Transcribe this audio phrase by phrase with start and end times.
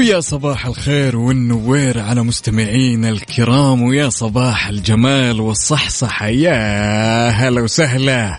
[0.00, 8.38] ويا صباح الخير والنوير على مستمعينا الكرام ويا صباح الجمال والصحصحة يا هلا وسهلا.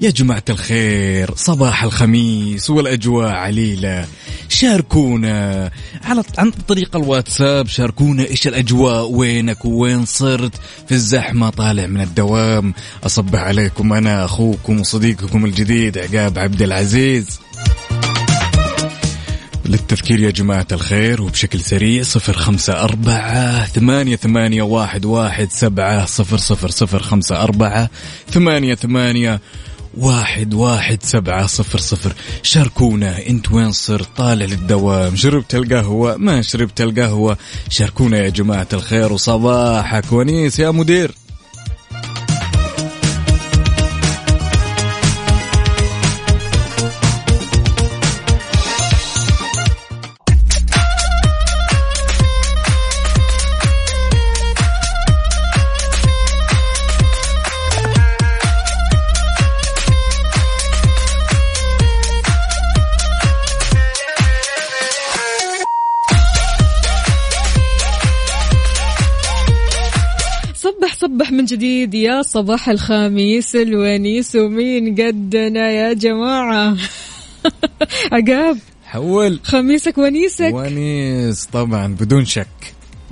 [0.00, 4.06] يا جماعة الخير صباح الخميس والأجواء عليلة.
[4.48, 5.70] شاركونا
[6.04, 10.54] على عن طريق الواتساب شاركونا إيش الأجواء وينك وين صرت
[10.88, 12.74] في الزحمة طالع من الدوام.
[13.04, 17.40] أصبح عليكم أنا أخوكم وصديقكم الجديد عقاب عبد العزيز.
[19.64, 26.36] للتذكير يا جماعة الخير وبشكل سريع صفر خمسة أربعة ثمانية, ثمانية واحد, واحد سبعة صفر
[26.36, 27.90] صفر صفر خمسة أربعة
[28.30, 29.40] ثمانية, ثمانية
[29.98, 32.12] واحد واحد سبعة صفر صفر.
[32.42, 35.16] شاركونا أنت وين صرت؟ طالع للدوام.
[35.16, 37.36] شربت القهوة؟ ما شربت القهوة.
[37.68, 41.14] شاركونا يا جماعة الخير وصباحك ونيس يا مدير.
[71.50, 76.76] جديد يا صباح الخميس الونيس ومين قدنا يا جماعة؟
[78.12, 79.40] عقاب حول.
[79.42, 82.46] خميسك ونيسك؟ ونيس طبعا بدون شك.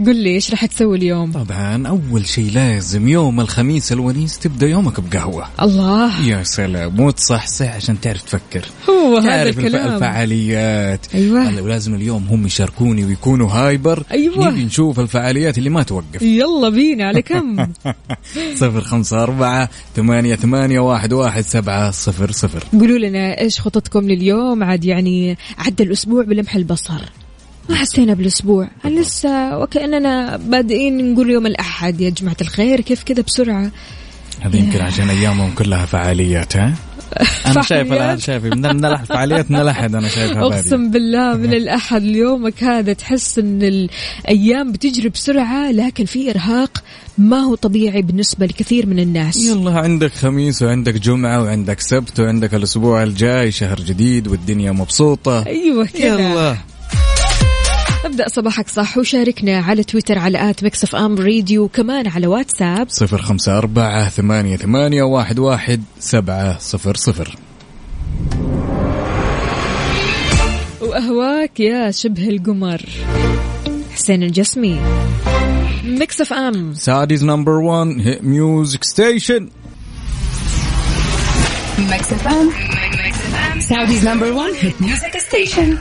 [0.07, 5.01] قل لي إيش راح تسوي اليوم؟ طبعا أول شيء لازم يوم الخميس الونيس تبدأ يومك
[5.01, 5.47] بقهوة.
[5.63, 6.27] الله.
[6.27, 8.65] يا سلام وتصحصح عشان تعرف تفكر.
[8.91, 9.95] هو هذا الكلام.
[9.95, 11.07] الفعاليات.
[11.15, 14.03] هلا ولازم اليوم هم يشاركوني ويكونوا hyper.
[14.11, 14.51] أيوة.
[14.51, 16.23] نبي نشوف الفعاليات اللي ما توقف.
[16.23, 17.67] يلا بينا على كم؟
[18.61, 22.65] صفر خمسة أربعة ثمانية ثمانية واحد واحد سبعة صفر صفر.
[22.73, 27.01] قولوا لنا إيش خططكم لليوم؟ عاد يعني عدى الأسبوع بلمح البصر.
[27.69, 28.69] ما حسينا بالأسبوع.
[28.85, 32.01] لسه؟ وكأننا بادئين نقول يوم الأحد.
[32.01, 33.71] يا جماعة الخير كيف كذا بسرعة؟
[34.41, 36.75] هذا يمكن عشان أيامهم كلها فعاليات ها؟
[37.47, 38.21] أنا شايف فعاليات.
[38.21, 38.45] شايف.
[38.45, 40.43] من الفعاليات من الأحد أنا شايفها.
[40.43, 42.03] أقسم بالله من الأحد.
[42.03, 46.85] ليومك هذا تحس إن الأيام بتجري بسرعة لكن في إرهاق
[47.19, 49.45] ما هو طبيعي بالنسبة لكثير من الناس.
[49.45, 55.47] يلا عندك خميس وعندك جمعة وعندك سبت وعندك الأسبوع الجاي شهر جديد والدنيا مبسوطة.
[55.47, 56.31] أيوه كذا.
[56.31, 56.57] يلا.
[58.05, 62.89] أبدأ صباحك صح وشاركنا على تويتر على at Mix FM Radio وكمان على واتساب.
[62.91, 67.37] صفر خمسة أربعة ثمانية ثمانية واحد واحد سبعة صفر صفر.
[70.81, 72.83] وأهواك يا شبه القمر.
[73.95, 74.81] حسين الجسمي.
[75.85, 76.75] Mix FM.
[76.75, 79.49] Saudi's number 1 hit music station
[81.79, 82.47] Mix FM.
[83.69, 84.53] Saudi's number one.
[84.55, 85.79] Hit music station.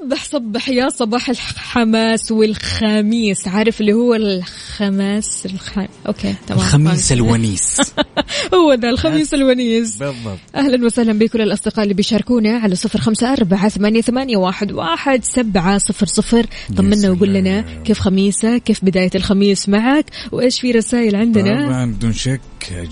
[0.00, 3.48] صبح صبح يا صباح الحماس والخميس.
[3.48, 5.78] عارف اللي هو الخماس الخ...
[6.06, 7.80] okay تمام الخميس الونيس.
[8.54, 9.96] هو ذا الخميس الونيس.
[9.96, 10.38] بالضبط.
[10.54, 15.78] أهلا وسهلا بكل الأصدقاء اللي بيشاركونا على صفر خمسة أربعة ثمانية, ثمانية واحد, واحد سبعة
[15.78, 16.46] صفر صفر.
[16.76, 22.12] طمنا وقول لنا كيف خميسك كيف بداية الخميس معك وإيش في رسائل عندنا؟ طبعا بدون
[22.12, 22.40] شك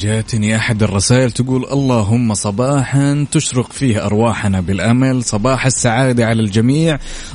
[0.01, 6.90] جاتني أحد الرسائل تقول اللهم صباحا تشرق فيه أرواحنا بالأمل صباح السعادة على الجميع.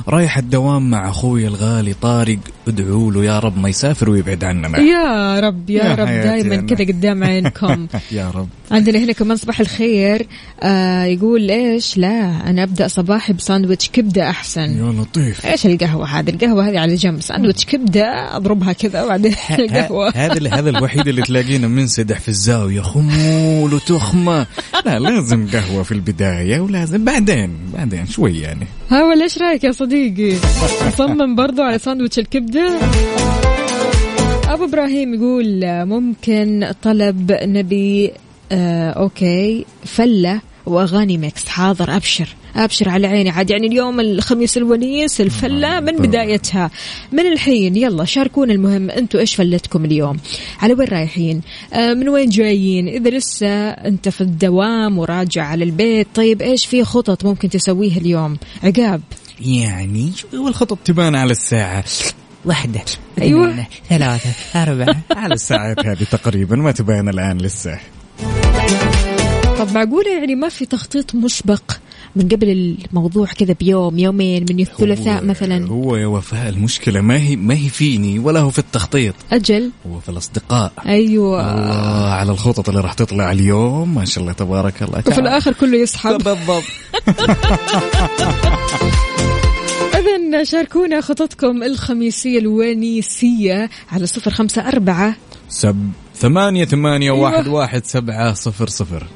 [0.08, 2.38] رايح الدوام مع أخوي الغالي طارق.
[2.68, 6.56] ادعوا له يا رب ما يسافر ويبعد عننا يا رب يا, يا رب دائما.
[6.56, 7.86] كذا قدام عينكم.
[8.12, 8.48] يا رب.
[8.70, 10.26] عندنا هنا كمان صباح الخير.
[10.62, 14.60] آه يقول ليش لا أنا أبدأ صباحي بساندويتش كبدة أحسن.
[14.78, 15.46] يا لطيف.
[15.46, 17.20] إيش القهوة هذه؟ القهوة هذه على جنب.
[17.20, 20.12] ساندويتش كبدة أضربها كذا وبعدين القهوة.
[20.14, 22.80] هذا هذا الوحيد اللي تلاقينا منسدح في الزاوية.
[22.80, 24.46] خمول وتخمة.
[24.86, 28.66] لا لازم قهوة في البداية ولازم بعدين بعدين شوي يعني.
[28.90, 30.36] ها ولا إيش رايك يا صديقي.
[30.86, 32.78] مصمم برضو على ساندويتش الكبدة.
[34.48, 38.12] أبو إبراهيم يقول ممكن طلب نبي
[38.52, 41.48] آه okay فلة وأغاني Mix.
[41.48, 42.28] حاضر أبشر.
[42.56, 43.30] أبشر على عيني.
[43.30, 46.70] عاد يعني اليوم الخميس الونيس الفلة من بدايتها.
[47.12, 48.52] من الحين يلا شاركونا.
[48.52, 50.16] المهم أنتم إيش فلتكم اليوم؟
[50.62, 51.40] على وين رايحين؟
[51.72, 56.84] آه من وين جايين؟ إذا لسه أنت في الدوام وراجع على البيت طيب إيش في
[56.84, 59.00] خطط ممكن تسويها اليوم؟ عقاب.
[59.40, 61.84] يعني والخطط تبان على الساعة
[62.44, 62.80] واحدة
[63.20, 63.66] أيوة.
[63.88, 67.78] ثلاثة أربعة على الساعات هذه تقريبا ما تبان الآن لسه
[69.58, 71.62] طب معقولة يعني ما في تخطيط مسبق
[72.16, 75.66] من قبل الموضوع كذا بيوم يومين من الثلاثاء مثلا.
[75.68, 79.14] هو يا وفاء المشكلة ما هي ما هي فيني ولا هو في التخطيط.
[79.32, 79.70] أجل.
[79.86, 80.72] هو في الأصدقاء.
[80.86, 81.52] أيوة.
[81.52, 85.02] الله على الخطط اللي راح تطلع اليوم ما شاء الله تبارك الله.
[85.06, 86.18] وفي الآخر كله يسحب.
[86.24, 86.64] بالضبط.
[90.36, 95.16] إذا شاركونا خططكم الخميسية الونيسية على صفر خمسة أربعة.
[95.48, 97.10] سب ثمانية ثمانية.
[97.10, 99.06] واحد واحد سبعة صفر صفر.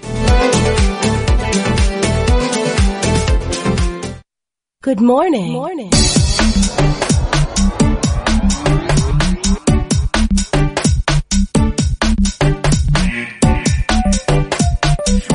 [4.82, 5.52] Good morning.
[5.52, 5.90] morning.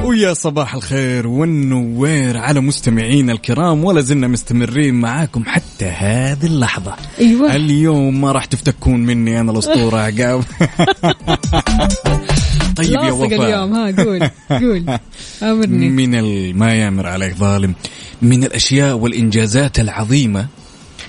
[0.03, 7.55] ويا صباح الخير والنوير على مستمعينا الكرام ولا زلنا مستمرين معاكم حتى هذه اللحظة أيوة.
[7.55, 10.43] اليوم ما راح تفتكون مني أنا الأسطورة عقاب
[12.75, 13.43] طيب يا وفاء.
[13.45, 13.73] اليوم.
[13.73, 14.29] ها قول
[14.61, 14.99] قول.
[15.43, 15.89] أمرني.
[15.89, 17.73] من ال- ما يامر عليك ظالم.
[18.21, 20.47] من الأشياء والإنجازات العظيمة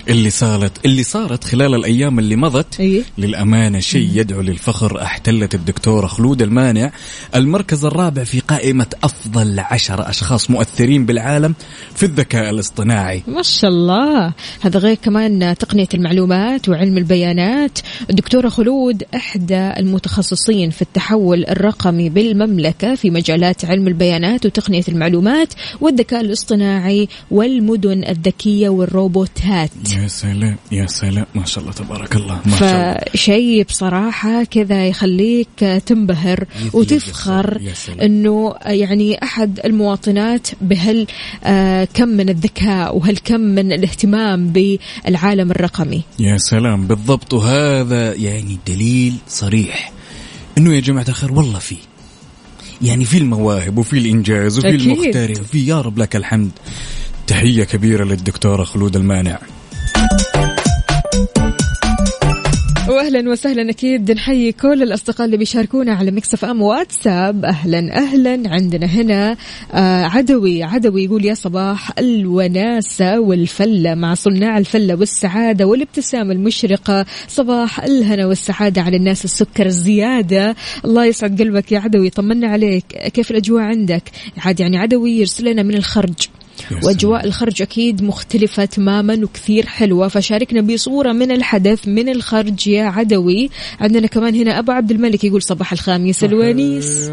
[0.08, 3.02] اللي صارت اللي صارت خلال الأيام اللي مضت إيه.
[3.18, 6.92] للأمانة شيء يدعو للفخر احتلت الدكتورة خلود المانع.
[7.34, 11.54] المركز الرابع في قائمة أفضل عشر أشخاص مؤثرين بالعالم
[11.94, 13.22] في الذكاء الاصطناعي.
[13.26, 14.32] ما شاء الله.
[14.60, 17.78] هذا غير كمان تقنية المعلومات وعلم البيانات.
[18.10, 26.20] الدكتورة خلود إحدى المتخصصين في التحول الرقمي بالمملكة في مجالات علم البيانات وتقنية المعلومات والذكاء
[26.20, 29.70] الاصطناعي والمدن الذكية والروبوتات.
[30.02, 31.26] يا سلام يا سلام.
[31.34, 32.98] ما شاء الله تبارك الله ما شاء الله.
[33.14, 37.58] فشيء بصراحة كذا يخليك تنبهر وتفخر.
[37.62, 38.00] يا سلام.
[38.00, 41.06] إنه يعني أحد المواطنات بهال
[41.44, 46.02] آه، كم من الذكاء وهالكم من الاهتمام بالعالم الرقمي.
[46.18, 47.34] يا سلام بالضبط.
[47.34, 49.92] وهذا يعني دليل صريح.
[50.58, 51.76] إنه يا جماعة الخير والله في
[52.82, 54.68] يعني في المواهب وفي الإنجاز وفي.
[54.68, 56.50] المخترع وفي يا رب لك الحمد.
[57.26, 59.38] تحية كبيرة للدكتورة خلود المانع.
[62.88, 64.10] واهلا وسهلا أكيد.
[64.10, 67.44] نحيي كل الأصدقاء اللي بيشاركونا على مكسف إم واتساب.
[67.44, 69.36] أهلا أهلا عندنا هنا
[69.74, 77.06] آه عدوي عدوي يقول يا صباح الوناسة والفلة مع صناع الفلة والسعادة والابتسامة المشرقة.
[77.28, 80.56] صباح الهنا والسعادة على الناس السكر الزيادة.
[80.84, 82.84] الله يسعد قلبك يا عدوي طمنا عليك.
[82.86, 84.02] كيف الأجواء عندك؟
[84.38, 86.28] عاد يعني عدوي يرسل لنا من الخرج.
[86.82, 90.08] وأجواء الخرج أكيد مختلفة تماما وكثير حلوة.
[90.08, 93.50] فشاركنا بصورة من الحدث من الخرج يا عدوي.
[93.80, 97.08] عندنا كمان هنا أبو عبد الملك يقول صباح الخامس الونيس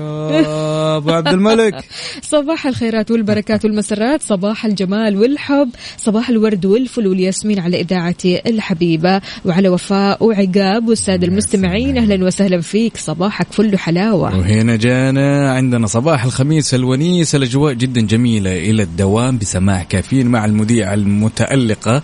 [0.97, 1.85] أبو عبد الملك.
[2.33, 9.69] صباح الخيرات والبركات والمسرات صباح الجمال والحب صباح الورد والفل والياسمين على إذاعتي الحبيبة وعلى
[9.69, 10.87] وفاء وعقاب.
[10.87, 12.97] والسادة المستمعين أهلا وسهلا فيك.
[12.97, 14.37] صباحك فل حلاوة.
[14.37, 17.35] وهنا جانا عندنا صباح الخميس الونيس.
[17.35, 19.32] الأجواء جدا جميلة إلى الدوام.
[19.37, 22.01] بسماع كافيين مع المذيعة المتألقة.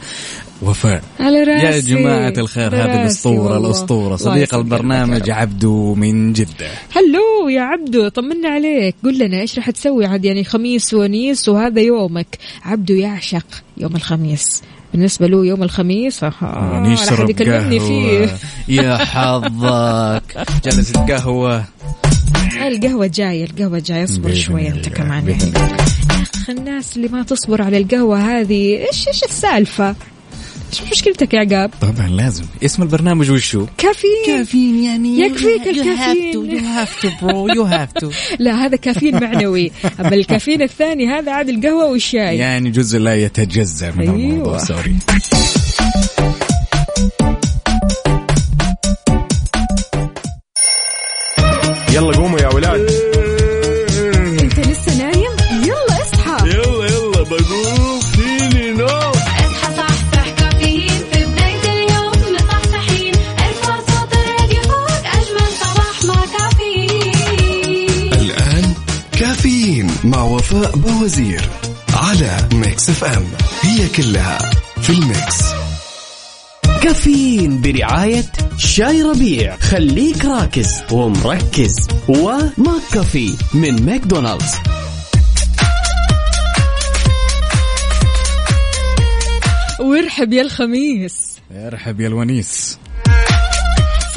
[0.61, 1.03] وفاء.
[1.19, 3.67] على راسي يا جماعة الخير هذه الأسطورة والله.
[3.67, 4.15] الأسطورة.
[4.15, 5.29] صديق البرنامج.
[5.29, 6.67] عبدو من جدة.
[6.95, 8.95] هلو يا عبدو طمنا عليك.
[9.03, 13.45] قل لنا إيش راح تسوي عاد يعني خميس ونيس وهذا يومك؟ عبدو يعشق
[13.77, 14.63] يوم الخميس.
[14.93, 18.29] بالنسبة له يوم الخميس آه نشرب يكلمني فيه.
[18.67, 20.24] يا حظك.
[20.65, 21.63] جلست قهوة
[22.67, 25.25] القهوة جاية القهوة جاية اصبر بإذن شوي أنت كمان.
[25.25, 25.51] بإذن
[26.50, 29.96] الناس اللي ما تصبر على القهوة هذه إيش إيش السالفة؟
[30.70, 32.44] إيش مشكلتك يا عقاب؟ طبعا لازم.
[32.65, 34.25] اسم البرنامج وشو كافيين.
[34.25, 35.20] كافيين يعني.
[35.20, 36.60] يكفيك الكافيين.
[36.60, 37.48] have to bro.
[37.56, 38.13] You have to.
[38.39, 39.72] لا هذا كافيين معنوي.
[40.00, 42.38] أما الكافيين الثاني هذا عاد القهوة والشاي.
[42.38, 44.15] يعني جزء لا يتجزأ من أيوة.
[44.15, 44.96] الموضوع سوري
[51.94, 52.99] يلا قوموا يا ولاد.
[70.60, 71.42] وفاء بوزير
[71.94, 73.25] على Mix FM.
[73.62, 74.38] هي كلها
[74.82, 75.43] في ال mix.
[76.84, 78.25] كافيين برعاية
[78.58, 79.58] شاي ربيع.
[79.58, 81.88] خليك راكز ومركز.
[82.08, 84.54] و McCafé من ماكدونالدز.
[89.80, 91.36] وارحب يا الخميس.
[91.51, 92.78] ارحب يا الونيس.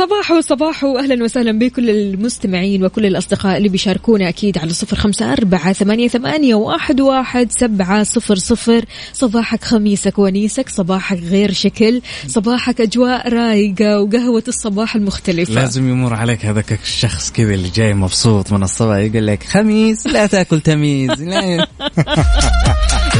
[0.02, 5.72] صباح صباح واهلا وسهلا بكل المستمعين وكل الأصدقاء اللي بيشاركونا أكيد على صفر خمسة أربعة
[5.72, 8.84] ثمانية, ثمانية واحد, واحد سبعة صفر صفر.
[9.12, 15.54] صباحك خميسك ونيسك صباحك غير شكل صباحك أجواء رايقة وقهوة الصباح المختلفة.
[15.54, 20.26] لازم يمر عليك هذاك الشخص كذا اللي جاي مبسوط من الصباح يقول لك خميس لا
[20.26, 21.22] تأكل تميز.
[21.22, 21.66] لا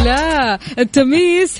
[0.04, 0.58] لا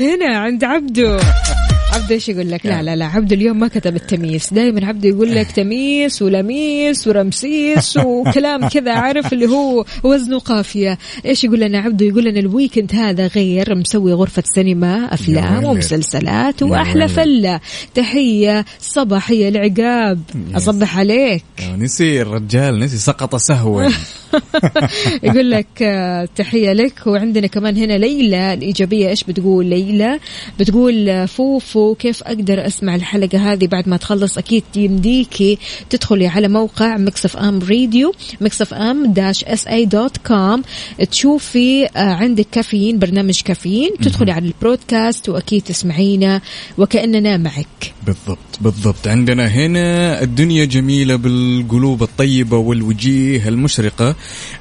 [0.01, 1.21] هنا عند عبده.
[1.93, 3.05] عبده إيش يقول لك؟ لا لا لا.
[3.05, 9.33] عبده اليوم ما كتب التمييز، دائما عبده يقول لك تمييس ولميس ورمسيس وكلام كذا عارف؟
[9.33, 14.43] اللي هو وزنه قافية، إيش يقول لنا عبده؟ يقول لنا الويكند هذا غير مسوي غرفة
[14.55, 15.65] سينما، أفلام.
[15.65, 17.09] ومسلسلات وأحلى.
[17.09, 17.61] فلة،
[17.95, 20.21] تحية صباحيه العقاب،
[20.55, 21.45] أصبح عليك.
[21.79, 23.89] نسي الرجال نسي سقط سهوا
[25.23, 27.07] يقول لك آه، تحية لك.
[27.07, 29.09] وعندنا كمان هنا ليلى الإيجابية.
[29.09, 30.19] إيش بتقول ليلى؟
[30.61, 35.59] بتقول آه، فوفو كيف أقدر أسمع الحلقة هذه بعد ما تخلص؟ أكيد يمديكي
[35.91, 40.63] تدخلي على موقع Mix FM Radio Mix FM dash SA dot com.
[41.11, 46.41] تشوفي آه، عندك كافيين برنامج كافيين تدخلي على البودكاست وأكيد تسمعينا
[46.79, 47.95] وكأننا معك.
[48.07, 49.09] بالضبط بالضبط.
[49.09, 54.15] عندنا هنا الدنيا جميلة بالقلوب الطيبة والوجيه المشرقة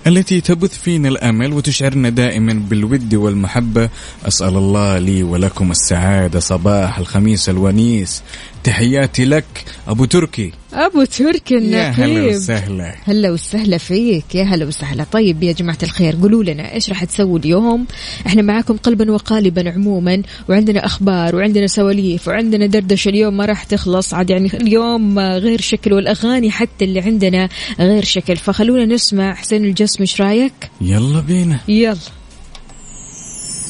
[0.08, 3.90] التي تبث فينا الأمل وتشعرنا دائما بالود والمحبة.
[4.28, 6.40] أسأل الله لي ولكم السعادة.
[6.40, 8.24] صباح الخميس الونيس.
[8.64, 9.46] تحياتي لك
[9.88, 10.52] أبو تركي.
[10.74, 12.36] أبو تركي يا هلا النقيب.
[12.36, 12.96] وسهلا.
[13.06, 14.36] هلا وسهلا فيك.
[14.36, 15.06] يا هلا وسهلا.
[15.12, 17.86] طيب يا جماعة الخير قولوا لنا إيش راح تسووا اليوم؟
[18.28, 23.10] إحنا معاكم قلبا وقالبا عموما وعندنا أخبار وعندنا سواليف وعندنا دردشة.
[23.10, 27.50] اليوم ما راح تخلص عاد يعني اليوم غير شكل والأغاني حتى اللي عندنا
[27.80, 28.38] غير شكل.
[28.38, 29.34] فخلونا نسمع.
[29.34, 31.60] حسين الجسمي إيش رأيك؟ يلا بينا.
[31.68, 31.98] يلا.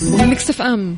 [0.03, 0.98] Mix FM.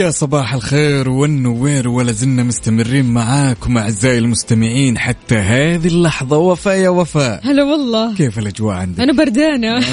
[0.00, 6.38] ويا صباح الخير والنوير ولا زلنا مستمرين معاكم أعزائي المستمعين حتى هذه اللحظة.
[6.38, 7.40] وفاء يا وفاء.
[7.44, 8.14] هلا والله.
[8.14, 9.80] كيف الأجواء عندك؟ أنا بردانة.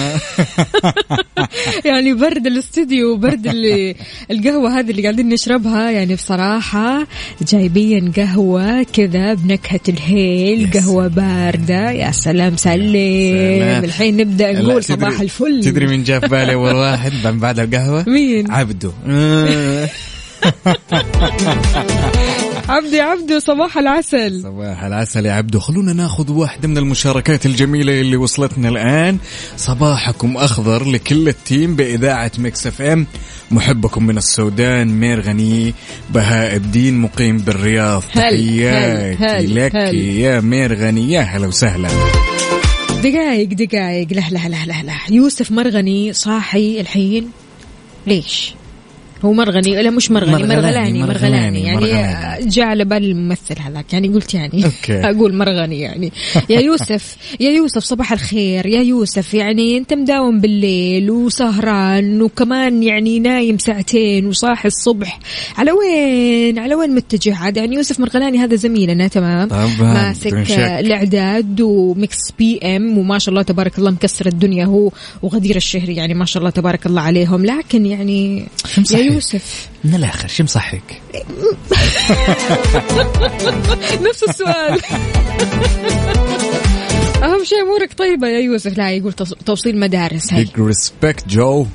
[1.85, 3.95] يعني برد الاستديو وبرد اللي
[4.31, 5.91] القهوة هذه اللي قاعدين نشربها.
[5.91, 7.07] يعني بصراحة
[7.41, 11.91] جايبين قهوة كذا بنكهة الهيل يا قهوة باردة.
[11.91, 12.93] يا سلام سلم.
[13.59, 13.83] سلام.
[13.83, 15.63] الحين نبدأ نقول صباح الفل.
[15.63, 19.89] تدري من جاء في بالي أول واحد؟ بعد القهوة؟ مين؟ عبده آه.
[22.69, 24.41] عبدي عبدو صباح العسل.
[24.41, 29.17] صباح العسل يا عبدو خلونا ناخذ واحدة من المشاركات الجميلة اللي وصلتنا الآن.
[29.57, 33.07] صباحكم أخضر لكل ال team بإذاعة Mix FM.
[33.51, 35.73] محبكم من السودان مير غني
[36.09, 38.01] بهاء الدين مقيم بالرياض.
[38.01, 39.95] تحياتي لك هلا.
[39.95, 41.11] يا مير غني.
[41.11, 41.89] يا هلا وسهلا.
[43.03, 44.07] دقايق دقايق.
[44.11, 47.29] لا لا لا لا لا يوسف مرغني صاحي الحين.
[48.07, 48.53] ليش؟
[49.25, 52.45] هو مرغني لا مش مرغني مرغلاني، مرغلاني مرغلاني مرغلاني، يعني.
[52.45, 54.99] جاء على بال الممثل هذاك يعني قلت يعني أوكي.
[55.09, 56.11] أقول مرغني يعني
[56.49, 63.19] يا يوسف يا يوسف صباح الخير يا يوسف يعني أنت مداوم بالليل وسهران وكمان يعني
[63.19, 65.19] نايم ساعتين وصاحي الصبح
[65.57, 70.51] على وين على وين متجه عاد يعني يوسف مرغلاني هذا زميلنا تمام طبعاً، ماسك.
[70.79, 76.13] الإعداد و Mix FM وما شاء الله تبارك الله مكسر الدنيا هو وغدير الشهري يعني
[76.13, 78.47] ما شاء الله تبارك الله عليهم لكن يعني؟
[79.13, 79.69] يوسف.
[79.83, 81.01] من الآخر شو مصحيك؟
[84.07, 84.79] نفس السؤال.
[87.23, 88.77] أهم شيء أمورك طيبة يا يوسف.
[88.77, 89.13] لا يقول
[89.45, 91.65] توصيل مدارس هي big respect جو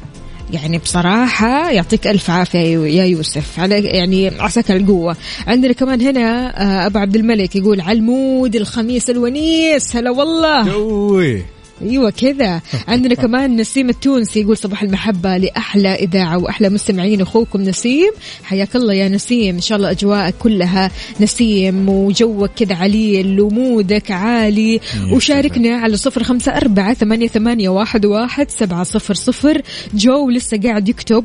[0.53, 3.61] يعني بصراحة يعطيك ألف عافية يا يوسف.
[3.61, 5.17] على يعني عساك القوة.
[5.47, 9.97] عندنا كمان هنا آه، أبو عبد الملك يقول على ال mood الخميس الونيس.
[9.97, 10.65] هلا والله.
[10.65, 11.43] جوي
[11.83, 12.61] أيوه كذا.
[12.89, 18.13] عندنا كمان نسيم التونسي يقول صباح المحبة لأحلى إذاعة وأحلى مستمعين أخوكم نسيم.
[18.45, 19.55] حياك الله يا نسيم.
[19.55, 24.81] إن شاء الله أجواءك كلها نسيم وجوك كذا عليل و mood ك عالي.
[25.11, 29.63] وشاركنا على صفر خمسة أربعة ثمانية, ثمانية واحد, واحد سبعة صفر صفر.
[29.95, 31.25] جو لسه قاعد يكتب.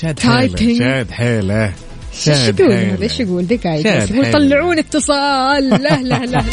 [0.00, 0.20] شاد.
[0.20, 1.72] حيله شاد حيله
[2.28, 4.32] إيش يقول هذا إيش يقول؟ دقايق شاد يقول.
[4.32, 5.68] طلعون اتصال.
[5.68, 6.44] لا لا لا لا.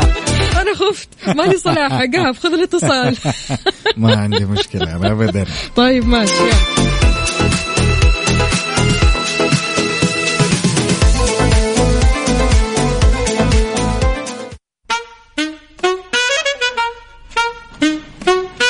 [0.64, 1.08] أنا خفت.
[1.36, 3.16] مالي صلاح قاف خذ الاتصال.
[3.96, 5.46] ما عندي مشكلة أنا أبدا.
[5.76, 6.32] طيب ماشي.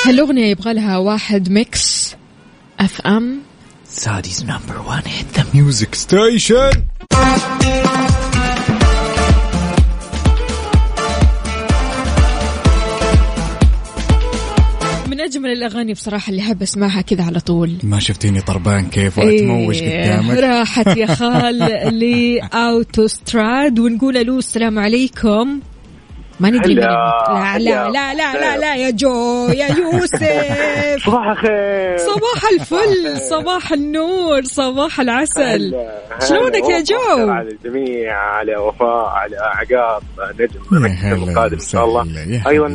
[0.05, 2.15] هالأغنية يبغى لها واحد Mix
[2.79, 3.39] FM.
[3.89, 6.71] Saudi's number 1 hit the music station
[15.25, 17.71] أجمل الأغاني بصراحة اللي أحب أسمعها كذا على طول.
[17.83, 21.59] ما شفتيني طربان كيف واتموج إيه، قدامك؟ راحت يا خال
[21.99, 25.59] لاوتوستراد ونقول ألو السلام عليكم.
[26.39, 26.73] ما ندري.
[26.73, 33.71] لا لا لا لا لا لا يا جو يا يوسف صباح الخير صباح الفل صباح
[33.71, 35.75] النور صباح العسل.
[36.29, 36.81] شلونك يا.
[36.81, 40.03] جو؟ على الجميع على وفاء على عقاب
[40.39, 42.05] نجم القادم إن شاء الله
[42.47, 42.67] أيضا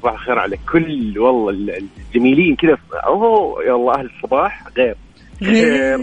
[0.00, 4.96] صباح الخير على كل والله الجميلين كذا أوه يا الله أهل الصباح غير
[5.42, 5.98] غير.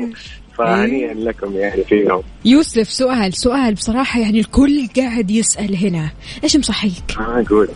[0.66, 2.22] فهنيئا لكم يعني فيهم.
[2.46, 6.10] يوسف سؤال سؤال بصراحة يعني الكل قاعد يسأل هنا.
[6.44, 7.68] إيش مصحيك؟ ما أقول.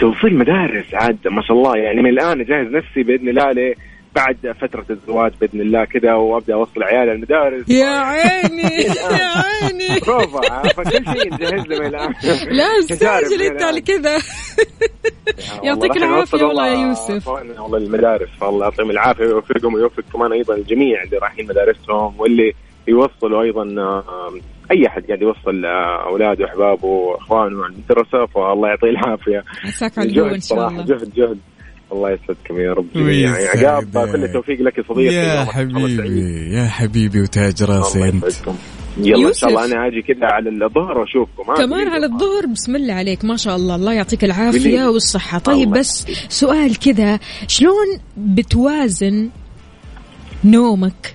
[0.00, 1.76] توصيل مدارس عاد ما شاء الله.
[1.76, 3.74] يعني من الآن أجهز نفسي بإذن الله
[4.16, 7.68] بعد فترة الزواج بإذن الله كذا وأبدأ أوصل عيالي المدارس.
[7.68, 10.00] يا عيني يا عيني.
[10.06, 12.14] بروفا فكل شيء نجهز له الآن.
[12.50, 13.80] لا استعجل أنت على.
[13.80, 14.18] كذا.
[15.64, 17.28] يعطيك والله نوصل والله يا والله يوسف.
[17.28, 22.52] والله المدارس فالله يعطيهم العافية ويوفقهم ويوفق كمان أيضا الجميع اللي رايحين مدارسهم واللي
[22.88, 23.64] يوصلوا أيضا
[24.70, 25.64] أي أحد قاعد يوصل
[26.06, 27.64] اولاده وأحبابه وأخوانه.
[27.64, 29.44] عن الدراسه فالله يعطيه العافية.
[29.64, 30.84] عساك على جهد إن شاء الله.
[30.84, 31.38] جهد جهد.
[31.92, 32.86] الله يسعدكم يا رب.
[32.96, 35.14] يعني عقاب كل التوفيق لك صديقي.
[35.14, 36.00] يا الله سعيد.
[36.00, 38.56] حبيبي يا حبيبي وتاج راسي الله انت يسعدكم.
[38.98, 39.64] يلا إن شاء الله.
[39.64, 43.24] أنا أجي كذا على الظهر وأشوفكم؟ كمان على الظهر بسم الله عليك.
[43.24, 43.74] ما شاء الله.
[43.74, 44.84] الله يعطيك العافية بالليل.
[44.86, 45.38] والصحة.
[45.38, 47.18] طيب الله بس سؤال كذا.
[47.48, 49.30] شلون بتوازن
[50.44, 51.14] نومك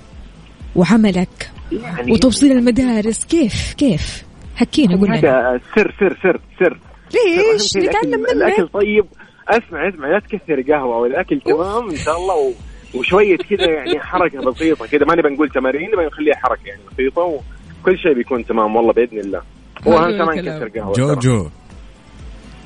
[0.76, 4.24] وعملك يعني وتوصيل المدارس؟ كيف كيف؟
[4.56, 6.80] حكينا قلنا هذا سر سر سر سر.
[7.14, 8.72] ليش؟ نتعلم الأكل- الاكل منك.
[8.74, 9.06] طيب.
[9.48, 12.52] أسمع أسمع لا تكثر قهوة والأكل تمام إن شاء الله و...
[12.94, 17.22] وشوية كذا يعني حركة بسيطة كذا ما نبي نقول تمارين نبي نخليها حركة يعني بسيطة
[17.22, 19.42] وكل شيء بيكون تمام والله بإذن الله
[19.86, 20.42] واهم كمان.
[20.46, 20.94] كثر قهوة.
[20.94, 21.48] جوجو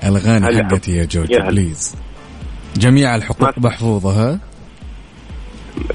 [0.04, 0.70] الأغاني هلا.
[0.70, 1.40] حقتي يا جوجو.
[1.40, 1.96] بليز
[2.78, 4.40] جميع الحقوق محفوظة ها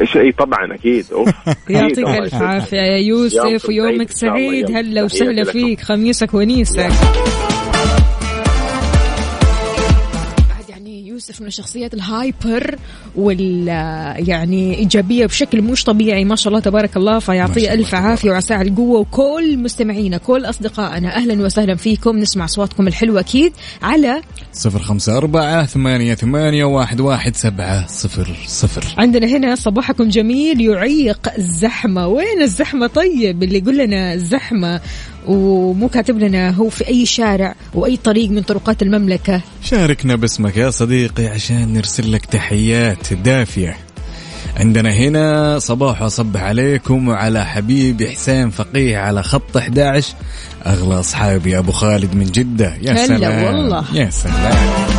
[0.04, 1.28] شيء طبعا أكيد أوف
[1.70, 2.34] يعطيك الف.
[2.34, 4.10] عافية يا يوسف ويومك.
[4.10, 4.70] سعيد.
[4.76, 5.44] هلا وسهلا.
[5.44, 6.90] فيك خميسك ونيسك
[11.28, 12.78] يوسف من الشخصيات الهايبر
[13.16, 13.68] وال
[14.28, 16.24] يعني إيجابية بشكل مش طبيعي.
[16.24, 17.18] ما شاء الله تبارك الله.
[17.18, 19.00] فيعطيه ألف عافية وعساه على القوة.
[19.00, 22.18] وكل مستمعينا كل أصدقائنا أهلا وسهلا فيكم.
[22.18, 28.94] نسمع أصواتكم الحلوة أكيد على صفر خمسة أربعة ثمانية ثمانية واحد واحد سبعة صفر صفر.
[28.98, 30.60] عندنا هنا صباحكم جميل.
[30.60, 32.06] يعيق الزحمة.
[32.06, 34.80] وين الزحمة طيب؟ اللي يقول لنا الزحمة
[35.26, 39.40] ومو كاتب لنا هو في أي شارع وأي طريق من طرقات المملكة.
[39.62, 43.76] شاركنا باسمك يا صديقي عشان نرسل لك تحيات دافية.
[44.56, 50.14] عندنا هنا صباح وصبح عليكم وعلى حبيبي حسين فقيه على خط 11
[50.66, 52.74] أغلى أصحابي أبو خالد من جدة.
[52.82, 53.44] يا سلام.
[53.44, 53.84] والله.
[53.94, 54.93] يا سلام.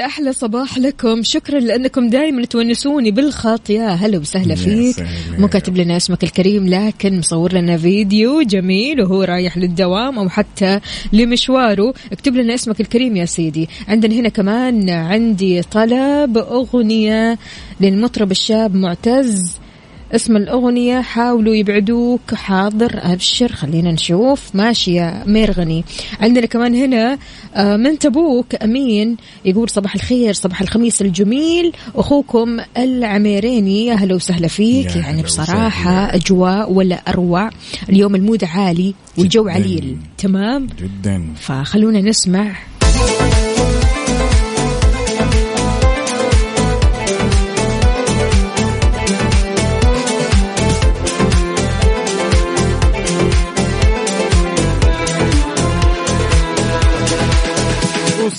[0.00, 1.22] أحلى صباح لكم.
[1.22, 3.70] شكرا لأنكم دائما تونسوني بالخط.
[3.70, 5.06] يا هلا وسهلا فيك.
[5.38, 10.80] مو كاتب لنا اسمك الكريم لكن مصور لنا فيديو جميل وهو رايح للدوام أو حتى
[11.12, 11.94] لمشواره.
[12.12, 13.68] اكتب لنا اسمك الكريم يا سيدي.
[13.88, 17.38] عندنا هنا كمان عندي طلب أغنية
[17.80, 19.60] للمطرب الشاب معتز.
[20.14, 22.34] اسم الأغنية حاولوا يبعدوك.
[22.34, 23.52] حاضر أبشر.
[23.52, 24.54] خلينا نشوف.
[24.54, 25.84] ماشي يا ميرغني
[26.20, 27.18] عندنا كمان هنا
[27.54, 29.16] آه، من تبوك أمين.
[29.44, 31.72] يقول صباح الخير صباح الخميس الجميل.
[31.94, 34.96] أخوكم العميريني يا هلا وسهلا فيك.
[34.96, 36.14] يعني بصراحة وسهلا.
[36.14, 37.50] أجواء ولا أروع.
[37.88, 39.48] اليوم المود عالي والجو.
[39.48, 39.96] عليل.
[40.18, 41.24] تمام؟ جدا.
[41.40, 42.69] فخلونا نسمع.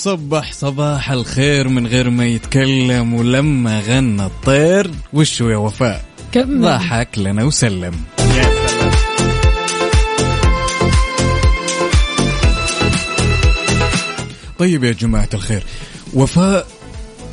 [0.02, 6.62] وصبح صباح الخير من غير ما يتكلم ولما غنى الطير وشو يا وفاء؟ كمل.
[6.62, 7.94] ضحك لنا وسلم.
[14.60, 15.64] طيب يا جماعة الخير
[16.14, 16.68] وفاء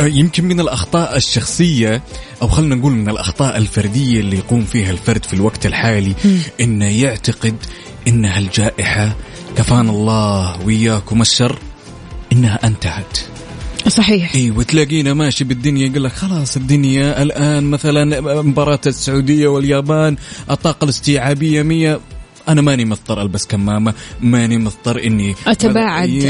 [0.01, 2.03] يمكن من الأخطاء الشخصية
[2.43, 6.15] أو خلينا نقول من الأخطاء الفردية اللي يقوم فيها الفرد في الوقت الحالي
[6.61, 7.57] إنه يعتقد
[8.09, 9.17] إنها الجائحة.
[9.57, 11.59] كفانا الله وإياكم الشر.
[12.33, 13.19] إنها أنتهت
[13.89, 20.17] صحيح إي وتلاقينا ماشي بالدنيا يقول لك خلاص الدنيا الآن مثلا مباراة السعودية واليابان
[20.51, 22.01] الطاقة الاستيعابية 100
[22.49, 25.35] أنا ماني مضطر ألبس كمامة ماني مضطر إني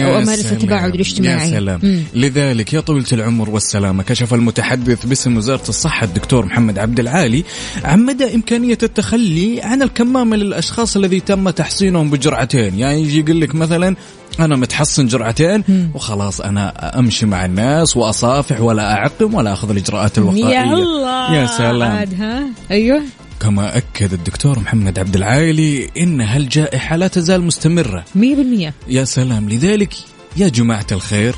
[0.04, 0.52] أو أمارس سلام.
[0.54, 1.50] التباعد الاجتماعي.
[1.50, 2.02] يا سلام مم.
[2.14, 7.44] لذلك يا طويلة العمر والسلامة كشف المتحدث باسم وزارة الصحة الدكتور محمد عبد العالي
[7.84, 13.54] عن مدى إمكانية التخلي عن الكمامة للأشخاص الذي تم تحصينهم بجرعتين يعني يجي يقول لك
[13.54, 13.96] مثلا
[14.40, 20.48] أنا متحصن جرعتين وخلاص أنا أمشي مع الناس وأصافح ولا اعقم ولا أخذ الإجراءات الوقائية.
[20.48, 21.34] يا الله!
[21.34, 21.82] يا سلام.
[21.92, 23.02] عاد ها؟ أيوه.
[23.40, 28.04] كما أكد الدكتور محمد عبد العالي إن هالجائحة لا تزال مستمرة.
[28.14, 29.48] 100% يا سلام.
[29.48, 29.94] لذلك
[30.36, 31.34] يا جماعة الخير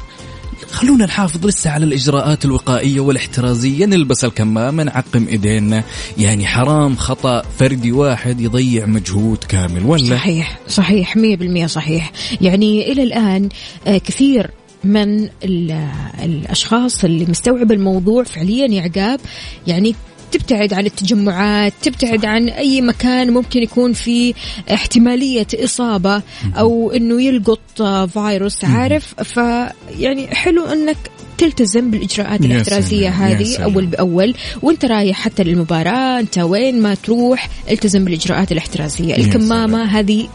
[0.70, 5.84] خلونا نحافظ لسه على الإجراءات الوقائية والاحترازية نلبس الكمامة نعقم إيدينا.
[6.18, 12.12] يعني حرام خطأ فردي واحد يضيع مجهود كامل ولا؟ صحيح صحيح 100% صحيح.
[12.40, 13.48] يعني إلى الآن
[13.86, 14.50] آه، كثير
[14.84, 15.88] من ال-
[16.22, 19.20] الأشخاص اللي مستوعب الموضوع فعليا يا عقاب
[19.66, 19.94] يعني
[20.32, 24.34] تبتعد عن التجمعات تبتعد عن أي مكان ممكن يكون فيه
[24.74, 26.22] احتمالية إصابة
[26.56, 30.96] أو أنه يلقط فيروس عارف فيعني حلو أنك
[31.38, 33.72] تلتزم بالإجراءات يا الاحترازية سلام، يا هذه سلام.
[33.72, 40.28] أول بأول وأنت رايح حتى للمباراة أنت وين ما تروح التزم بالإجراءات الاحترازية الكمامة هذه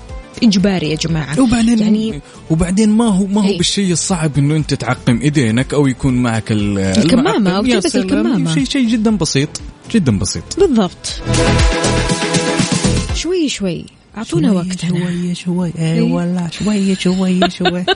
[0.43, 3.57] إجباري يا جماعة وبعدين يعني وبعدين ما هو ما هو إيه.
[3.57, 7.47] بالشيء الصعب إنه أنت تعقم إيدينك أو يكون معك ال- الكمامة المعقم.
[7.55, 8.53] أو يا تلبس سلام، الكمامة.
[8.53, 9.49] شيء شيء جدا بسيط
[9.91, 10.59] جدا بسيط.
[10.59, 11.21] بالضبط.
[13.15, 13.85] شوي شوي.
[14.17, 16.01] أعطونا وقتنا شوي إيه.
[16.01, 17.85] والله شوي شوي شوي.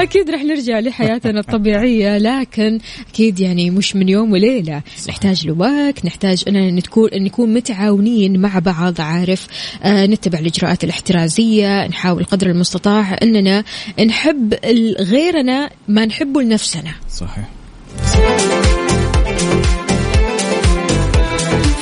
[0.00, 4.82] أكيد رح نرجع لحياتنا الطبيعية لكن أكيد يعني مش من يوم وليلة.
[5.08, 9.46] نحتاج لوقت نحتاج أن نكون أن نكون متعاونين مع بعض عارف.
[9.82, 13.64] آه نتبع الإجراءات الاحترازية نحاول قدر المستطاع أننا
[14.06, 14.54] نحب
[15.00, 16.92] غيرنا ما نحبه لنفسنا.
[17.10, 17.48] صحيح.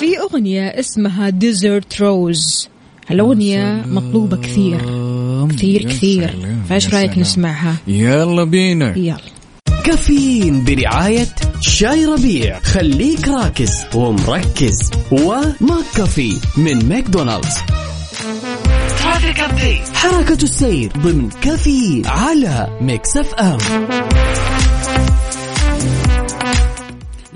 [0.08, 2.68] في أغنية اسمها Desert Rose
[3.10, 4.78] الأغنية مطلوبة كثير.
[5.48, 6.56] كثير كثير.
[6.68, 7.18] فايش رأيك.
[7.18, 8.98] نسمعها؟ يلا بينا.
[8.98, 9.18] يلا.
[9.84, 11.26] كافيين برعاية
[11.60, 12.60] شاي ربيع.
[12.60, 14.90] خليك راكز ومركز.
[15.12, 17.56] و McCafé من ماكدونالدز.
[19.94, 23.58] حركة السير ضمن كافيين على Mix FM.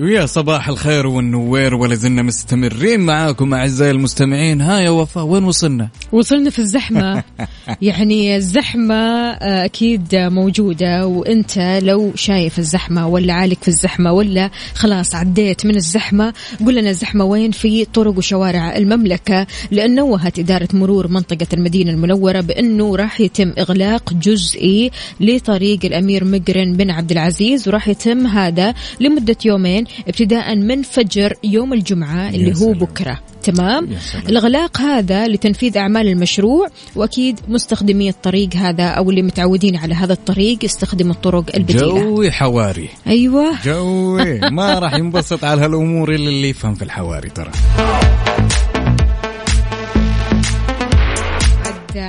[0.02, 4.60] ويا صباح الخير والنوير ولا زلنا مستمرين معاكم أعزائي المستمعين.
[4.60, 7.22] ها يا وفاء وين وصلنا؟ وصلنا في الزحمة.
[7.82, 15.14] يعني الزحمة آه، أكيد موجودة وأنت لو شايف الزحمة ولا عالق في الزحمة ولا خلاص
[15.14, 16.32] عديت من الزحمة
[16.66, 22.40] قل لنا الزحمة وين؟ في طرق وشوارع المملكة لأن نوهت إدارة مرور منطقة المدينة المنورة
[22.40, 29.36] بأنه راح يتم إغلاق جزئي لطريق الأمير مقرن بن عبد العزيز وراح يتم هذا لمدة
[29.44, 29.91] يومين.
[30.08, 32.72] ابتداء من فجر يوم الجمعة اللي هو.
[32.72, 33.20] بكرة.
[33.42, 33.88] تمام.
[34.28, 40.64] الإغلاق هذا لتنفيذ أعمال المشروع وأكيد مستخدمي الطريق هذا أو اللي متعودين على هذا الطريق
[40.64, 42.02] يستخدموا الطرق البديلة.
[42.04, 42.88] جوي حواري.
[43.06, 43.52] أيوة.
[43.64, 44.40] جوي.
[44.40, 47.50] ما راح ينبسط على هالأمور إلا اللي يفهم في الحواري ترى.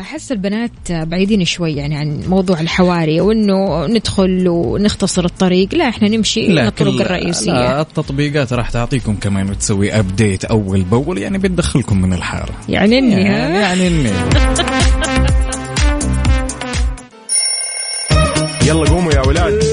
[0.03, 5.75] عاد أحس البنات بعيدين شوي يعني عن موضوع الحواري وإنه ندخل ونختصر الطريق.
[5.75, 7.51] لا إحنا نمشي الطرق كل- الرئيسية.
[7.51, 12.53] لا التطبيقات راح تعطيكم كمان وتسوي ابديت أول بأول يعني بتدخلكم من الحارة.
[12.69, 14.09] يعني إني يعني, ها؟ يعني إني.
[18.67, 19.63] يلا قوموا يا ولاد.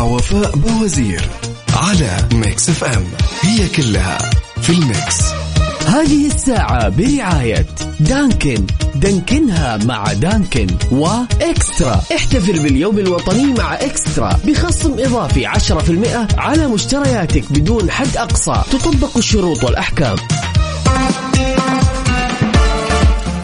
[0.00, 1.22] مع وفاء بوزير
[1.76, 3.04] على Mix FM.
[3.42, 4.18] هي كلها
[4.62, 5.20] في ال mix.
[5.86, 7.66] هذه الساعة برعاية
[8.00, 8.66] Dunkin.
[8.94, 14.40] Dunkin ها مع Dunkin و eXtra احتفل باليوم الوطني مع eXtra.
[14.44, 18.62] بخصم إضافي 10% على مشترياتك بدون حد أقصى.
[18.72, 20.16] تطبق الشروط والأحكام.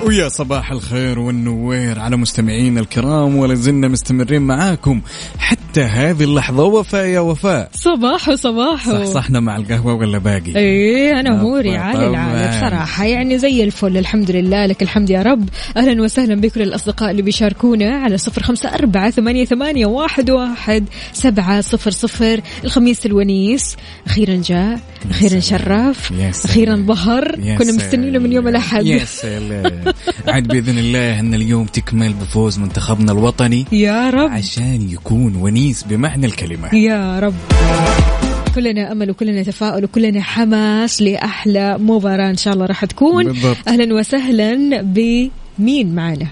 [0.07, 5.01] ويا صباح الخير والنوير على مستمعينا الكرام ولا زلنا مستمرين معاكم
[5.39, 6.65] حتى هذه اللحظة.
[6.65, 7.71] وفاء يا وفاء.
[7.75, 8.91] صباح صباح.
[8.91, 11.77] صحصحنا مع القهوة ولا باقي؟ إيه أنا أموري.
[11.77, 13.05] عالي العالي بصراحة.
[13.05, 15.49] يعني زي الفل الحمد لله لك الحمد يا رب.
[15.77, 21.61] أهلا وسهلا بكل الأصدقاء اللي بيشاركونا على صفر خمسة أربعة ثمانية, ثمانية واحد, واحد سبعة
[21.61, 22.41] صفر صفر.
[22.65, 26.13] الخميس الونيس أخيرا جاء أخيرا شرف.
[26.45, 28.49] أخيرا ظهر كنا مستنينه من يوم.
[28.49, 28.87] الأحد.
[28.87, 29.85] يا سلام.
[30.29, 34.31] عاد بإذن الله إن اليوم تكمل بفوز منتخبنا الوطني يا رب.
[34.31, 36.75] عشان يكون ونيس بمعنى الكلمة.
[36.75, 37.35] يا رب.
[38.55, 43.25] كلنا أمل وكلنا تفاؤل وكلنا حماس لأحلى مباراة إن شاء الله راح تكون.
[43.25, 43.57] بالضبط.
[43.69, 46.27] أهلا وسهلا بمين معنا؟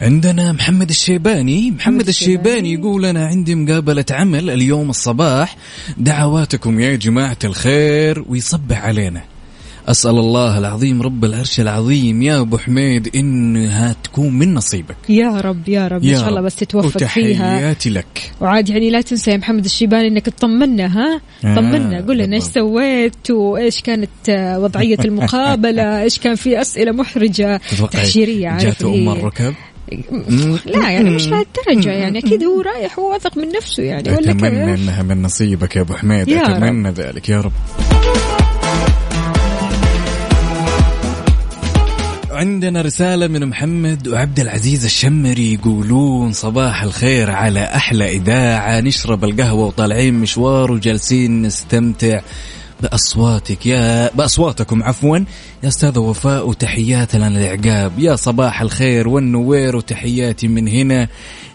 [0.00, 1.70] عندنا محمد الشيباني.
[1.70, 2.72] محمد الشيباني.
[2.72, 5.56] يقول أنا عندي مقابلة عمل اليوم الصباح.
[5.96, 9.22] دعواتكم يا جماعة الخير ويصبح علينا.
[9.86, 14.96] أسأل الله العظيم رب العرش العظيم يا أبو حميد إنها تكون من نصيبك.
[15.08, 16.46] يا رب يا رب إن يا شاء الله رب.
[16.46, 17.54] بس تتوفق فيها.
[17.54, 18.32] وتحياتي لك.
[18.40, 22.44] وعاد يعني لا تنسى يا محمد الشيباني إنك تطمنا ها؟ آه، طمنا قول لنا إيش.
[22.44, 27.60] سويت وإيش كانت آه، وضعية المقابلة إيش كان في أسئلة محرجة
[27.92, 29.54] تحشيريه عارف جاته هي- الركب
[30.66, 34.10] لا يعني مش لهالدرجه يعني أكيد هو رايح هو واثق من نفسه يعني.
[34.12, 37.52] ولا أتمنى أنها من نصيبك يا أبو حميد يا أتمنى ذلك يا رب.
[42.36, 48.80] عندنا رسالة من محمد وعبد العزيز الشمري يقولون صباح الخير على أحلى إذاعة.
[48.80, 52.20] نشرب القهوة وطالعين مشوار وجالسين نستمتع
[52.80, 55.18] بأصواتك يا بأصواتكم عفوا.
[55.66, 61.08] يا أستاذة وفاء وتحياتنا للعقاب يا صباح الخير والنوير وتحياتي من هنا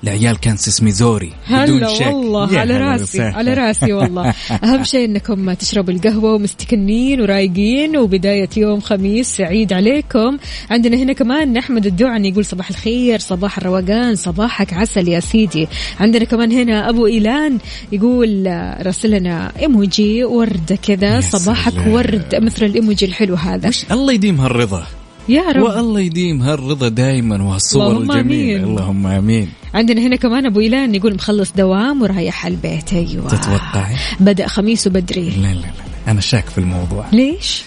[0.04, 1.34] لعيال كانساس ميزوري.
[1.50, 2.06] بدون هلا شك.
[2.06, 3.22] والله على راسي.
[3.22, 4.34] على راسي والله.
[4.64, 10.38] أهم شيء إنكم تشربوا القهوة ومستكنين ورايقين وبداية يوم خميس سعيد عليكم.
[10.70, 15.68] عندنا هنا كمان أحمد الدعني يقول صباح الخير صباح الروقان صباحك عسل يا سيدي.
[16.00, 17.58] عندنا كمان هنا أبو إيلان
[17.92, 21.22] يقول آه، راسل لنا إيموجي وردة كذا.
[21.22, 21.74] صباحك.
[21.88, 23.72] ورد مثل الإيموجي الحلو هذا.
[24.02, 24.84] الله يديم هالرضا.
[25.30, 25.64] يا رب.
[25.64, 28.56] والله يديم هالرضا دائما وهالصور اللهم الجميلة.
[28.56, 28.64] آمين.
[28.64, 29.50] اللهم آمين.
[29.74, 32.94] عندنا هنا كمان أبو إيلان يقول مخلص دوام ورايح على البيت.
[32.94, 33.28] أيوه.
[33.28, 35.72] تتوقعي؟ بدأ خميسه بدري لا لا لا.
[36.08, 37.06] أنا شاك في الموضوع.
[37.14, 37.64] ليش؟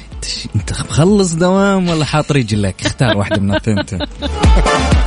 [0.56, 3.98] أنت مخلص دوام ولا حاط رجلك؟ اختار واحدة من الثنتين.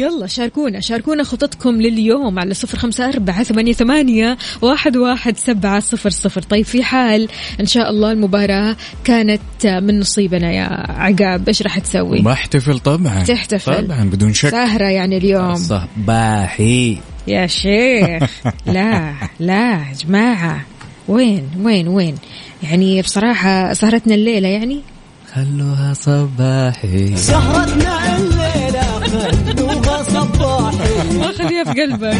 [0.00, 6.10] يلا شاركونا شاركونا خططكم لليوم على صفر خمسة أربعة ثمانية, ثمانية واحد, واحد سبعة صفر
[6.10, 6.42] صفر.
[6.42, 7.28] طيب في حال
[7.60, 13.22] إن شاء الله المباراة كانت من نصيبنا يا عقاب إيش راح تسوي؟ بحتفل طبعا.
[13.22, 13.86] تحتفل.
[13.86, 14.50] طبعا بدون شك.
[14.50, 15.54] سهرة يعني اليوم.
[15.54, 16.98] صباحي.
[17.28, 18.30] يا شيخ.
[18.66, 20.64] لا لا يا جماعة.
[21.08, 22.14] وين وين وين؟
[22.62, 24.80] يعني بصراحة سهرتنا الليلة يعني؟
[25.34, 27.14] خلوها صباحي.
[27.30, 28.39] ما خليها
[31.70, 32.16] قلبك.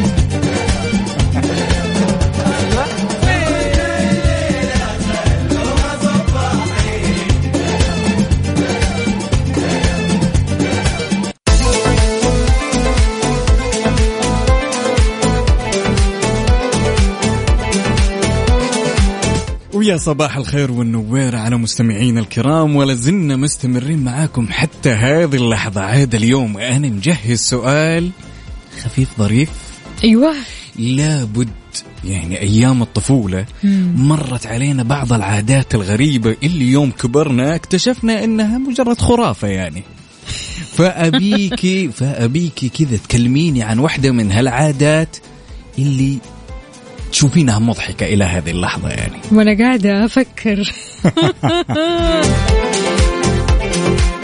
[19.75, 25.81] ويا صباح الخير والنوير على مستمعينا الكرام ولا زلنا مستمرين معاكم حتى هذه اللحظة.
[25.81, 28.11] عاد اليوم أنا مجهز سؤال
[28.81, 29.49] خفيف ظريف.
[30.05, 30.35] أيوه.
[30.77, 31.49] لابد
[32.05, 33.47] يعني أيام الطفولة
[33.97, 39.83] مرت علينا بعض العادات الغريبة اللي يوم كبرنا اكتشفنا إنها مجرد خرافة يعني.
[40.77, 45.17] فأبيكي فأبيكي كذا تكلميني عن واحدة من هالعادات
[45.79, 46.19] اللي
[47.13, 49.21] تشوفينها مضحكة إلى هذه اللحظة يعني.
[49.33, 50.73] وأنا قاعدة أفكر.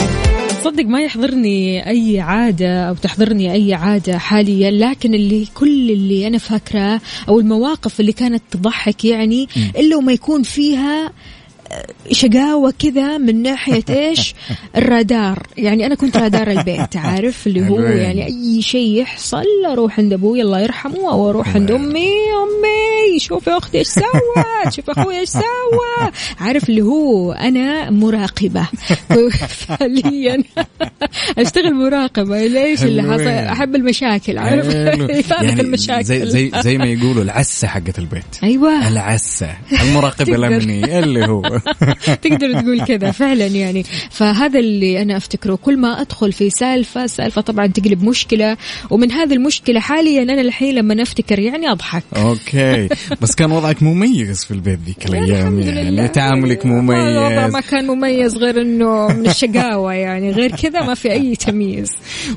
[0.66, 6.38] صدق ما يحضرني أي عادة أو تحضرني أي عادة حاليا لكن اللي كل اللي أنا
[6.38, 9.48] فاكراه أو المواقف اللي كانت تضحك يعني
[9.78, 11.12] إلا وما يكون فيها آه،
[12.12, 14.34] شقاوة كذا من ناحية إيش؟
[14.76, 15.46] الرادار.
[15.56, 17.80] يعني أنا كنت رادار البيت عارف؟ اللي هو.
[17.80, 23.50] يعني أي شيء يحصل أروح عند أبوي الله يرحمه أو أروح عند أمي أمي شوفي
[23.50, 24.04] أختي إيش سوت
[24.76, 28.66] شوفي أخوي إيش سوى؟ عارف؟ اللي هو أنا مراقبة.
[29.48, 30.42] فعليا
[31.38, 32.46] أشتغل مراقبة.
[32.46, 33.02] ليش اللي.
[33.02, 34.66] حصل؟ أحب المشاكل عارف.
[34.66, 36.04] إثارة يعني المشاكل.
[36.04, 38.24] زي زي زي ما يقولوا العسة حقت البيت.
[38.42, 38.88] أيوة.
[38.88, 39.48] العسة.
[39.82, 40.34] المراقب تقدر.
[40.34, 41.55] الأمني اللي هو.
[42.22, 43.84] تقدر تقول كذا فعلا يعني.
[44.10, 45.54] فهذا اللي أنا أفتكره.
[45.54, 48.56] كل ما أدخل في سالفة سالفة طبعا تقلب مشكلة.
[48.90, 52.02] ومن هذه المشكلة حاليا أنا الحين لما افتكر يعني أضحك.
[52.16, 52.88] أوكي.
[53.22, 56.08] بس كان وضعك مميز في البيت ذيك الأيام الحمد يعني.
[56.08, 57.66] تعاملك الوضع ما مميز.
[57.70, 60.30] كان مميز غير إنه من الشقاوة يعني.
[60.30, 61.88] غير كذا ما في أي تمييز.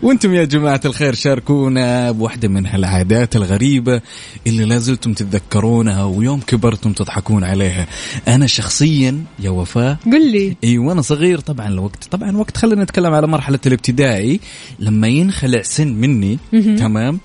[0.04, 4.02] وأنتم يا جماعة الخير شاركونا بواحدة من هالعادات الغريبة
[4.48, 7.88] اللي لازلتم تتذكرونها ويوم كبرتم تضحكون عليها.
[8.28, 9.09] أنا شخصيا
[9.40, 9.98] يا وفاء.
[10.06, 10.56] قل لي.
[10.64, 14.40] إي وأنا صغير طبعا الوقت طبعا وقت خلينا نتكلم على مرحلة الابتدائي.
[14.80, 17.20] لما ينخلع سن مني تمام؟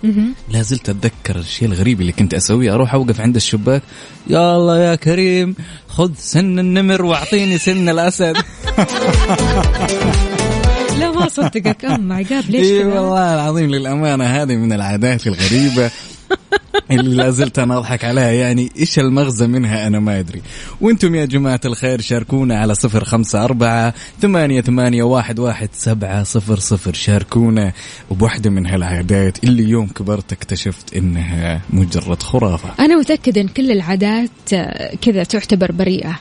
[0.50, 2.74] لا زلت أتذكر الشيء الغريب اللي كنت أسويه.
[2.74, 3.82] أروح أوقف عند الشباك.
[4.26, 5.54] يا الله يا كريم
[5.88, 8.36] خذ سن النمر واعطيني سن الأسد.
[10.98, 11.84] لا ما صدقك.
[11.84, 15.90] أم عقاب ليش إي والله العظيم للأمانة هذه من العادات الغريبة.
[16.90, 18.30] اللي لازلت أنا أضحك عليها.
[18.30, 20.42] يعني إيش المغزى منها أنا ما أدري.
[20.80, 26.58] وأنتم يا جماعة الخير شاركونا على صفر خمسة أربعة ثمانية ثمانية واحد واحد سبعة صفر
[26.58, 26.92] صفر.
[26.92, 27.72] شاركونا.
[28.10, 32.68] بواحده من هالعادات اللي يوم كبرت اكتشفت إنها مجرد خرافة.
[32.80, 36.18] أنا متأكدة إن كل العادات آه، كذا تعتبر بريئة.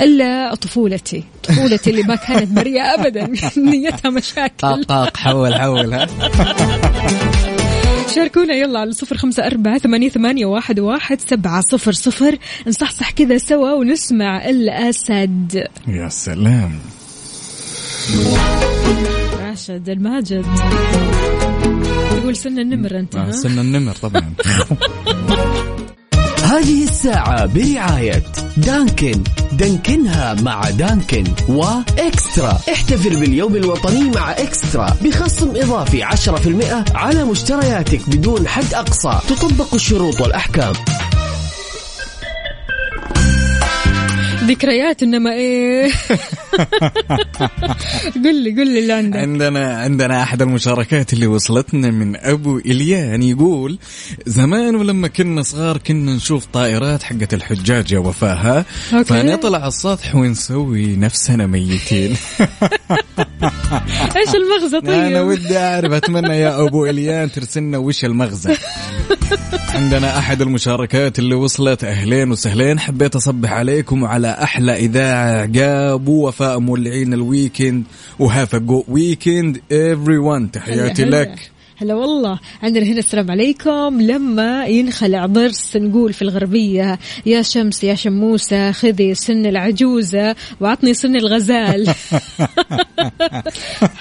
[0.00, 1.24] إلا طفولتي.
[1.42, 3.26] طفولتي اللي ما كانت بريئة ابدا.
[3.56, 4.54] نيتها مشاكل.
[4.58, 6.06] طاق طاق حول حول ها.
[8.14, 8.54] شاركونا.
[8.54, 12.38] يلا على صفر خمسة أربعة ثمانية, ثمانية واحد, واحد سبعة صفر صفر.
[12.66, 15.64] نصحصح كذا سوا ونسمع الأسد.
[15.88, 16.78] يا سلام.
[19.40, 20.44] راشد الماجد.
[22.10, 24.32] تقول سن النمر أنت آه، ها؟ سن النمر طبعا.
[26.44, 28.22] هذه الساعة برعاية
[28.56, 29.22] دانكن.
[29.52, 32.58] دانكنها مع دانكن وإكسترا.
[32.72, 34.96] احتفل باليوم الوطني مع إكسترا.
[35.02, 39.20] بخصم إضافي 10% على مشترياتك بدون حد أقصى.
[39.28, 40.72] تطبق الشروط والأحكام.
[44.46, 45.90] ذكريات إنما إيه؟
[48.24, 49.16] قل لي قل لي اللي عندك.
[49.18, 53.78] عندنا عندنا أحد المشاركات اللي وصلتنا من أبو إليان يقول
[54.26, 58.64] زمان ولما كنا صغار كنا نشوف طائرات حقت الحجاج يا وفاها.
[59.04, 62.16] فنطلع على السطح ونسوي نفسنا ميتين.
[64.16, 68.54] إيش المغزى أنا طيب؟ ودي أعرف أتمنى يا أبو إليان ترسلنا وش المغزى.
[69.74, 75.42] عندنا أحد المشاركات اللي وصلت أهلين وسهلين حبيت أصبح عليكم وعلى أحلى إذاعة.
[75.42, 77.84] عقاب ووفاء مولعين الويكند
[78.18, 80.18] و have good weekend.
[80.18, 81.22] everyone تحياتي هلا هلا.
[81.22, 81.50] لك.
[81.76, 82.38] هلا والله.
[82.62, 84.00] عندنا هنا السلام عليكم.
[84.00, 91.16] لما ينخلع ضرس نقول في الغربية يا شمس يا شموسة خذي سن العجوزة وعطني سن
[91.16, 91.86] الغزال.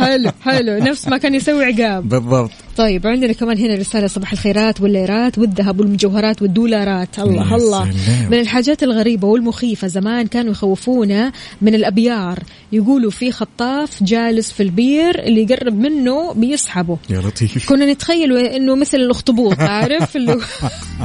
[0.06, 0.78] حلو حلو.
[0.78, 2.10] نفس ما كان يسوي عقاب.
[2.10, 2.52] بالضبط.
[2.78, 7.20] طيب عندنا كمان هنا رسالة صباح الخيرات والليرات والذهب والمجوهرات والدولارات.
[7.20, 7.92] الله الله.
[8.32, 12.40] من الحاجات الغريبة والمخيفة زمان كانوا يخوفونا من الأبيار.
[12.72, 16.98] يقولوا في خطاف جالس في البير اللي يقرب منه بيسحبه.
[17.10, 17.70] يا لطيف.
[17.70, 20.40] كنا نتخيل إنه مثل الأخطبوط عارف؟ اللي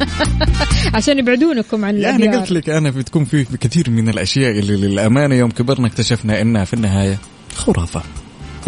[0.94, 2.40] عشان يبعدونكم عن يعني الأبيار.
[2.40, 6.74] قلت لك أنا بتكون في كثير من الأشياء اللي للأمانة يوم كبرنا اكتشفنا إنها في
[6.74, 7.18] النهاية
[7.54, 8.02] خرافة.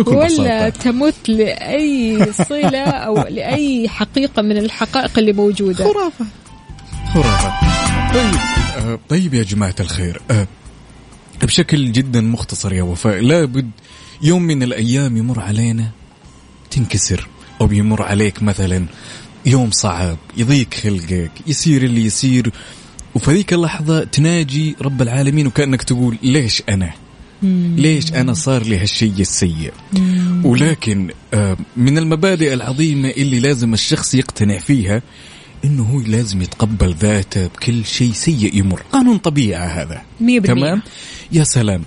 [0.08, 0.68] ولا بساطة.
[0.68, 5.84] تمت لأي صلة أو لأي حقيقة من الحقائق اللي موجودة.
[5.84, 6.26] خرافة.
[7.14, 7.52] خرافة.
[8.14, 8.34] طيب
[8.76, 10.46] آه طيب يا جماعة الخير آه
[11.42, 13.70] بشكل جدا مختصر يا وفاء لابد
[14.22, 15.90] يوم من الأيام يمر علينا
[16.70, 17.28] تنكسر
[17.60, 18.86] أو يمر عليك مثلا
[19.46, 22.52] يوم صعب يضيق خلقك يصير اللي يصير
[23.14, 26.90] وفي ذيك اللحظة تناجي رب العالمين وكأنك تقول ليش أنا؟
[27.76, 29.72] ليش أنا صار لي هالشيء السيء؟
[30.44, 35.02] ولكن آه، من المبادئ العظيمة اللي لازم الشخص يقتنع فيها
[35.64, 38.82] إنه هو لازم يتقبل ذاته بكل شيء سيء يمر.
[38.92, 40.02] قانون طبيعة هذا.
[40.20, 40.60] مية بالمية.
[40.62, 40.82] تمام؟
[41.32, 41.82] يا سلام.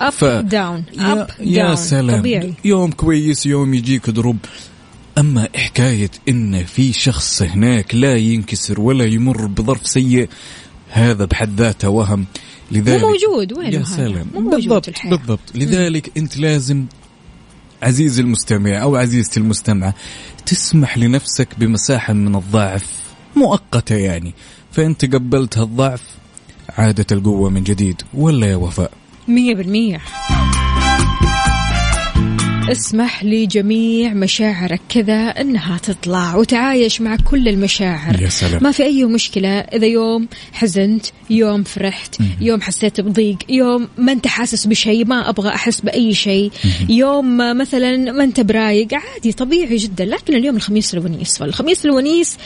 [0.00, 2.20] up ف- down يا, up يا down سلام.
[2.20, 2.54] طبيعي.
[2.64, 4.36] يوم كويس يوم يجيك ضرب
[5.18, 10.28] أما حكاية إن في شخص هناك لا ينكسر ولا يمر بظرف سيء
[10.90, 12.26] هذا بحد ذاته وهم.
[12.70, 14.26] لذلك مو موجود، وينه يا؟ سلام.
[14.34, 15.16] مو موجود بالضبط الحياة.
[15.16, 15.40] بالضبط.
[15.54, 16.84] لذلك أنت لازم
[17.82, 19.94] عزيزي المستمع أو عزيزتي المستمعة
[20.46, 22.86] تسمح لنفسك بمساحة من الضعف
[23.36, 24.34] مؤقتة يعني.
[24.72, 26.02] فأنت قبلت هالضعف
[26.68, 28.90] عادت القوة من جديد ولا يا وفاء؟
[29.28, 30.00] مية بالمية.
[32.72, 38.22] اسمح لجميع مشاعرك كذا إنها تطلع وتعايش مع كل المشاعر.
[38.22, 38.62] يا سلام.
[38.62, 44.26] ما في أي مشكلة إذا يوم حزنت يوم فرحت يوم حسيت بضيق يوم ما أنت
[44.26, 46.50] حاسس بشيء ما أبغى أحس بأي شيء
[46.88, 50.04] يوم مثلا ما أنت برايق عادي طبيعي جدا.
[50.04, 52.36] لكن اليوم الخميس الونيس فالخميس الونيس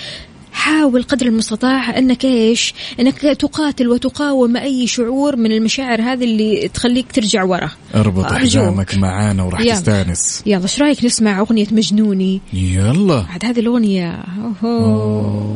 [0.54, 7.12] حاول قدر المستطاع أنك إيش؟ أنك تقاتل وتقاوم أي شعور من المشاعر هذه اللي تخليك
[7.12, 7.70] ترجع ورا.
[7.94, 8.32] اربط.
[8.32, 9.74] حزامك معانا وراح يلا.
[9.74, 14.78] تستانس يلا إيش رأيك نسمع أغنية مجنوني؟ يلا بعد هذه الأغنية أوهو.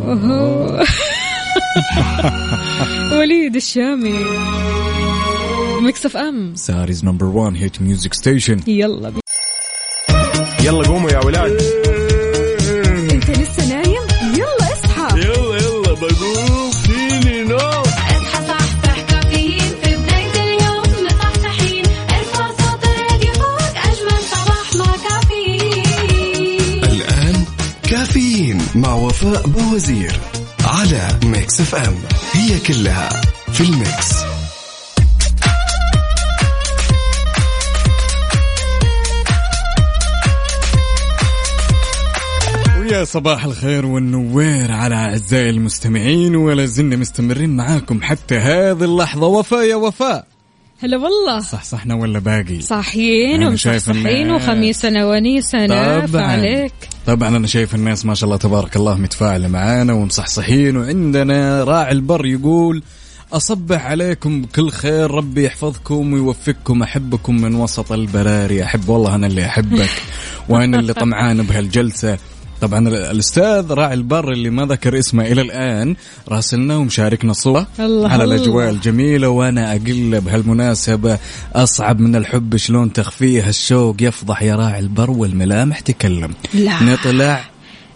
[0.05, 0.85] أوهو.
[3.19, 4.19] وليد الشامي
[5.83, 9.21] Mix FM Saudi's number 1 hit music station يلا بي.
[10.65, 11.88] يلا قوموا يا ولاد
[28.79, 30.21] مع وفاء بوزير
[30.65, 31.95] على Mix FM.
[32.33, 33.09] هي كلها
[33.53, 34.19] في الميكس.
[42.81, 49.27] ويا صباح الخير والنوير على أعزائي المستمعين ولا زلنا مستمرين معاكم حتى هذه اللحظة.
[49.27, 50.27] وفاء يا وفاء.
[50.81, 51.41] هلا والله.
[51.41, 54.31] صح صحنا ولا باقي؟ صاحيين أنا شايف ومصحصحين.
[54.31, 56.23] وخميسنا ونيسنا طبعاً.
[56.23, 56.73] عليك
[57.07, 62.27] طبعا أنا شايف الناس ما شاء الله تبارك الله متفاعلة معانا ومصحصحين وعندنا راعي البر
[62.27, 62.83] يقول
[63.33, 68.65] أصبح عليكم بكل خير ربي يحفظكم ويوفقكم أحبكم من وسط البراري.
[68.65, 69.91] أحب والله أنا اللي أحبك
[70.49, 72.19] وأنا اللي طمعان بهالجلسة.
[72.61, 75.97] طبعا ال- الأستاذ راعي البر اللي ما ذكر اسمه إلى الآن
[76.29, 78.35] راسلنا ومشاركنا صوره الله على الله.
[78.37, 81.19] الأجواء الجميلة وأنا أقل بهالمناسبة
[81.55, 86.83] أصعب من الحب شلون تخفيه الشوق يفضح يا راعي البر والملامح تكلم لا.
[86.83, 87.45] نطلع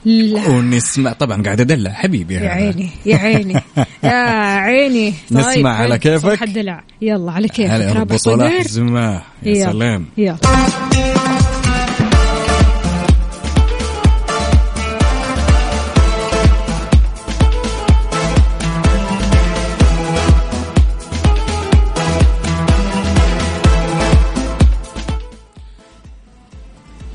[0.05, 2.49] لا ونسمع طبعا قاعد أدلع حبيبي يا.
[2.49, 3.55] عيني يا عيني
[4.05, 4.11] يا
[4.59, 5.99] عيني نسمع على حلو.
[5.99, 9.73] كيفك؟ صح الدلع يلا على كيفك ابو صلاح الزماح يا.
[9.73, 10.37] سلام يلا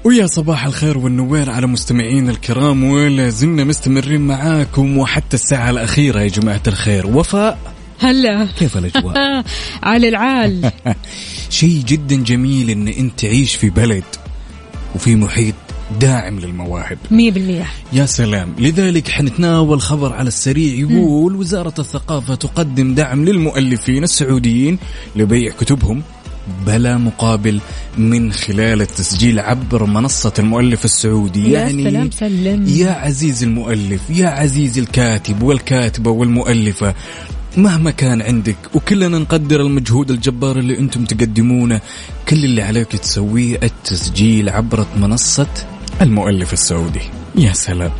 [0.07, 6.27] ويا صباح الخير والنوير على مستمعين الكرام ولا زلنا مستمرين معاكم وحتى الساعة الأخيرة يا
[6.27, 7.07] جماعة الخير.
[7.07, 7.57] وفاء
[7.99, 8.47] هلا.
[8.59, 9.43] كيف الأجواء؟
[9.83, 10.71] على العال.
[11.49, 14.03] شيء جدا جميل إن أنت تعيش في بلد
[14.95, 15.55] وفي محيط
[15.99, 16.97] داعم للمواهب.
[17.11, 17.65] مية بالمية.
[17.93, 18.53] يا سلام.
[18.59, 24.79] لذلك حنتناول خبر على السريع يقول وزارة الثقافة تقدم دعم للمؤلفين السعوديين
[25.15, 26.03] لبيع كتبهم.
[26.65, 27.61] بلا مقابل
[27.97, 31.51] من خلال التسجيل عبر منصة المؤلف السعودي.
[31.51, 32.65] يا يعني سلام سلم.
[32.67, 36.95] يا عزيز المؤلف يا عزيز الكاتب والكاتبة والمؤلفة
[37.57, 41.81] مهما كان عندك وكلنا نقدر المجهود الجبار اللي أنتم تقدمونه.
[42.29, 45.47] كل اللي عليك تسويه التسجيل عبر منصة
[46.01, 47.01] المؤلف السعودي.
[47.35, 47.91] يا سلام.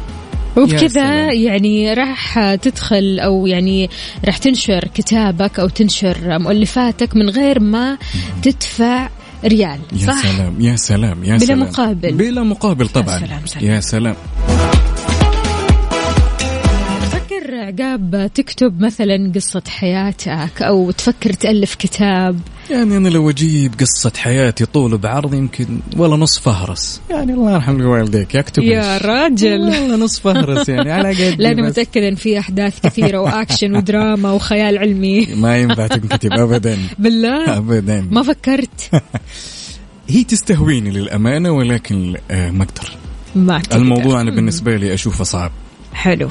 [0.58, 1.32] وبكذا.
[1.34, 3.89] يعني راح تدخل أو يعني
[4.26, 7.97] راح تنشر كتابك أو تنشر مؤلفاتك من غير ما
[8.41, 9.10] تدفع
[9.45, 12.12] ريال يا صح؟ سلام يا سلام يا بلا سلام مقابل.
[12.12, 13.66] بلا مقابل طبعا سلام، سلام.
[13.66, 14.16] يا سلام
[17.01, 22.39] تفكر عقاب تكتب مثلا قصة حياتك أو تفكر تألف كتاب
[22.70, 27.82] يعني أنا لو أجيب قصة حياتي طول بعرض يمكن ولا نص فهرس يعني الله يرحم
[27.86, 29.51] والديك يكتب يا؟ راجل.
[29.51, 34.32] والله نص فهرس يعني على قد لا أنا متأكدة أن في أحداث كثيرة وأكشن ودراما
[34.32, 35.26] وخيال علمي.
[35.43, 36.78] ما ينفع تنكتب ابدا.
[36.99, 37.57] بالله.
[37.57, 38.07] ابدا.
[38.11, 38.91] ما فكرت.
[40.09, 42.91] هي تستهويني للأمانة ولكن آه، ما أقدر.
[43.36, 43.61] ما.
[43.74, 45.51] الموضوع أنا بالنسبة لي أشوفه صعب.
[45.93, 46.30] حلو.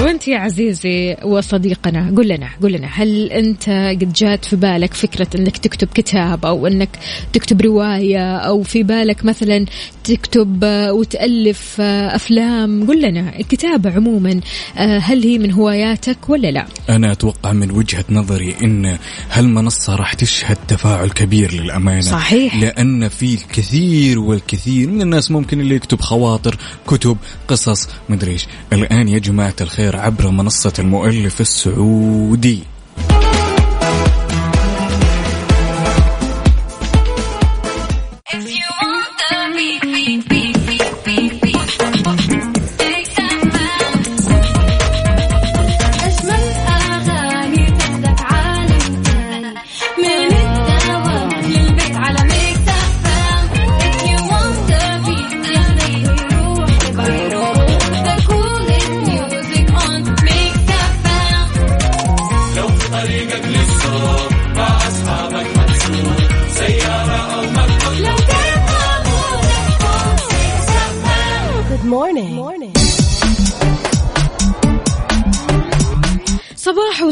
[0.00, 3.70] وانت يا عزيزي وصديقنا قل لنا قل لنا هل انت
[4.00, 6.88] قد جات في بالك فكرة انك تكتب كتاب أو انك
[7.32, 9.66] تكتب رواية أو في بالك مثلا
[10.04, 14.40] تكتب آه، وتألف آه، أفلام؟ قل لنا الكتابة عموما
[14.76, 18.98] آه، هل هي من هواياتك ولا لا؟ أنا أتوقع من وجهة نظري إن
[19.30, 22.00] هالمنصة راح تشهد تفاعل كبير للأمانة.
[22.00, 22.56] صحيح.
[22.56, 27.16] لأن في الكثير والكثير من الناس ممكن اللي يكتب خواطر كتب
[27.48, 28.46] قصص مدري إيش.
[28.72, 32.62] الآن يا جماعة الخير عبر منصة المؤلف السعودي.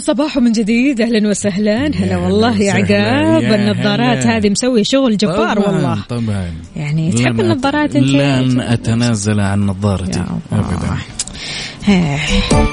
[0.08, 1.86] صباح وصباح من جديد أهلا وسهلا.
[1.86, 4.26] هلا والله يا عقاب النظارات.
[4.26, 5.98] هذه مسوي شغل جبار طبعاً، والله.
[6.08, 6.52] طبعا.
[6.76, 10.24] يعني تحب النظارات انت لن أتنازل عن نظارتي.
[10.52, 10.96] ابدا.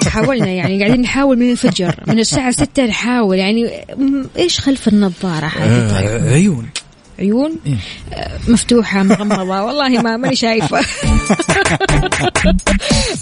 [0.10, 3.38] حاولنا يعني قاعدين نحاول من الفجر من الساعة ستة نحاول.
[3.38, 3.70] يعني
[4.38, 6.08] إيش خلف النظارة هذه؟ طيب.
[6.08, 6.66] آه عيون.
[7.20, 7.76] عيون؟ إيه.
[8.48, 9.44] مفتوحة مغمضة.
[9.66, 10.82] والله ما ماني شايفة.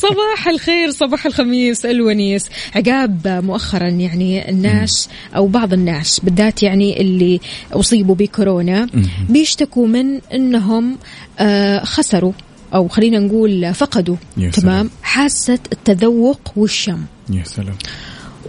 [0.04, 2.46] صباح الخير صباح الخميس الونيس.
[2.76, 7.40] عقاب مؤخرا يعني الناس أو بعض الناس بالذات يعني اللي
[7.74, 8.88] أصيبوا بكورونا
[9.30, 10.98] بيشتكوا من أنهم
[11.40, 12.32] آه، خسروا
[12.74, 14.16] أو خلينا نقول فقدوا.
[14.54, 14.90] تمام.
[15.04, 17.02] حاسة التذوق والشم.
[17.30, 17.76] يا سلام.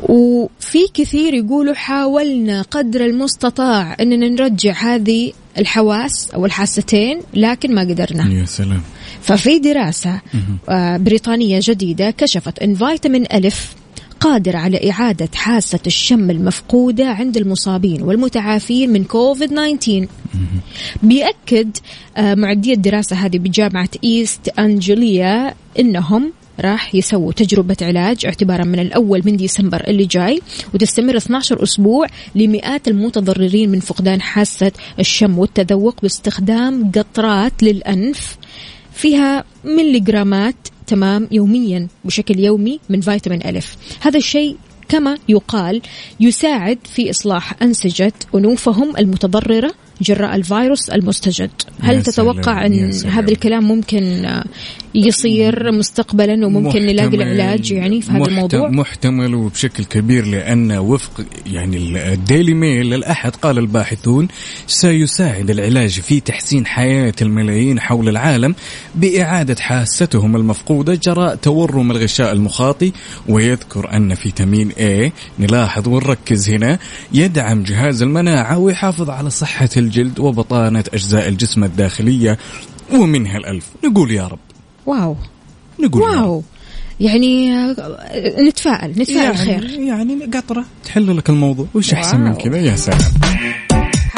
[0.08, 8.32] وفي كثير يقولوا حاولنا قدر المستطاع إننا نرجع هذه الحواس أو الحاستين لكن ما قدرنا.
[8.32, 8.82] يا سلام.
[9.22, 10.20] ففي دراسة
[10.68, 13.74] آه، بريطانية جديدة كشفت أن فيتامين ألف
[14.20, 20.06] قادر على إعادة حاسة الشم المفقودة عند المصابين والمتعافين من كوفيد 19
[21.02, 21.76] بيأكد
[22.16, 29.22] آه، معدي الدراسة هذه بجامعة إيست أنجليا إنهم راح يسووا تجربة علاج اعتبارا من الأول
[29.24, 30.40] من ديسمبر اللي جاي
[30.74, 38.36] وتستمر 12 أسبوع لمئات المتضررين من فقدان حاسة الشم والتذوق باستخدام قطرات للأنف.
[38.92, 40.54] فيها ملي جرامات
[40.86, 44.56] تمام يوميا بشكل يومي من فيتامين ألف هذا الشيء
[44.88, 45.82] كما يقال
[46.20, 51.50] يساعد في إصلاح أنسجة أنوفهم المتضررة جراء الفيروس المستجد.
[51.80, 52.92] هل تتوقع أن.
[52.92, 54.26] هذا الكلام ممكن
[54.94, 62.12] يصير مستقبلا وممكن نلاقي العلاج يعني في هذا الموضوع؟ محتمل وبشكل كبير لأن وفق يعني
[62.12, 64.28] الديلي ميل الأحد قال الباحثون
[64.66, 68.54] سيساعد العلاج في تحسين حياة الملايين حول العالم
[68.94, 72.92] بإعادة حاستهم المفقودة جراء تورم الغشاء المخاطي.
[73.28, 76.78] ويذكر أن فيتامين A نلاحظ ونركز هنا
[77.12, 82.38] يدعم جهاز المناعة ويحافظ على صحة الجلد وبطانة أجزاء الجسم الداخلية
[82.94, 83.66] ومنها الألف.
[83.84, 84.38] نقول يا رب.
[84.86, 85.16] واو.
[85.80, 86.22] نقول يا رب.
[86.22, 86.42] واو
[87.00, 87.74] يعني آه،
[88.48, 89.64] نتفائل نتفائل يعني خير.
[89.80, 91.66] يعني قطرة تحل لك الموضوع.
[91.74, 92.36] وش أحسن من واو.
[92.38, 92.98] كذا؟ يا سلام.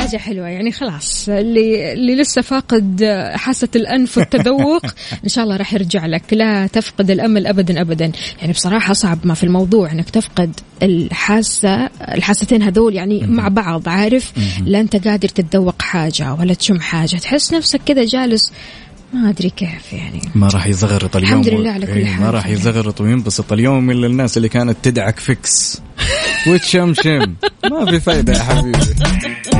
[0.07, 1.28] حاجة حلوة يعني خلاص.
[1.28, 3.04] اللي اللي لسه فاقد
[3.34, 4.86] حاسة الأنف والتذوق
[5.24, 6.22] إن شاء الله راح يرجع لك.
[6.32, 8.12] لا تفقد الأمل أبدا أبدا.
[8.40, 14.32] يعني بصراحة صعب ما في الموضوع إنك تفقد الحاسة الحاستين هذول يعني مع بعض عارف؟
[14.64, 17.16] لا أنت قادر تتذوق حاجة ولا تشم حاجة.
[17.16, 18.52] تحس نفسك كذا جالس
[19.12, 20.20] ما أدري كيف يعني.
[20.34, 22.24] ما راح يزغرط اليوم الحمد لله على كل إيه، حال.
[22.24, 25.82] ما راح يزغرط وينبسط اليوم إلا الناس اللي كانت تدعك فيكس.
[26.48, 27.34] وتشمشم
[27.70, 28.78] ما في فايدة يا حبيبي.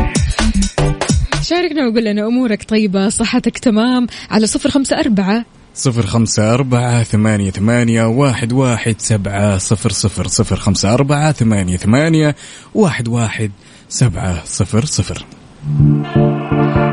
[1.47, 2.65] شاركنا وقول لنا أمورك.
[2.69, 5.45] طيبة صحتك تمام؟ على صفر خمسة أربعة.
[5.75, 10.27] صفر خمسة أربعة ثمانية ثمانية واحد واحد سبعة صفر صفر.
[10.27, 12.37] صفر خمسة أربعة ثمانية ثمانية
[12.75, 13.51] واحد واحد
[13.89, 15.27] سبعة صفر صفر.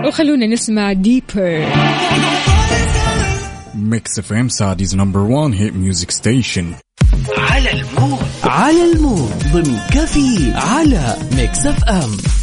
[0.08, 1.66] وخلونا نسمع ديبر
[3.76, 6.74] Mix FM Saudi's number 1 hit music station.
[7.38, 8.20] على المود.
[8.44, 9.32] على المود.
[9.54, 12.43] ضمن كفي على ميكس اف ام.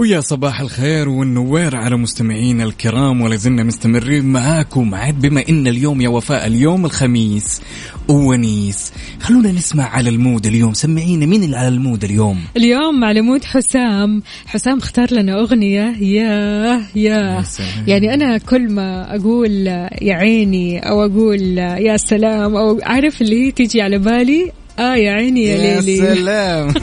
[0.00, 6.00] ويا صباح الخير والنوير على مستمعينا الكرام ولا زلنا مستمرين معاكم عاد بما إن اليوم
[6.00, 7.62] يا وفاء اليوم الخميس
[8.08, 10.72] وونيس خلونا نسمع على ال mood اليوم.
[10.74, 14.22] سمعينا مين اللي على ال mood اليوم؟ اليوم على mood حسام.
[14.46, 15.96] حسام اختار لنا أغنية.
[16.00, 16.94] يا يا.
[16.94, 17.44] يا.
[17.86, 19.66] يعني أنا كل ما أقول
[20.02, 25.44] يا عيني أو أقول يا سلام أو عارف اللي تيجي على بالي؟ آه يا عيني
[25.44, 25.96] يا, ليلي.
[25.96, 26.74] سلام.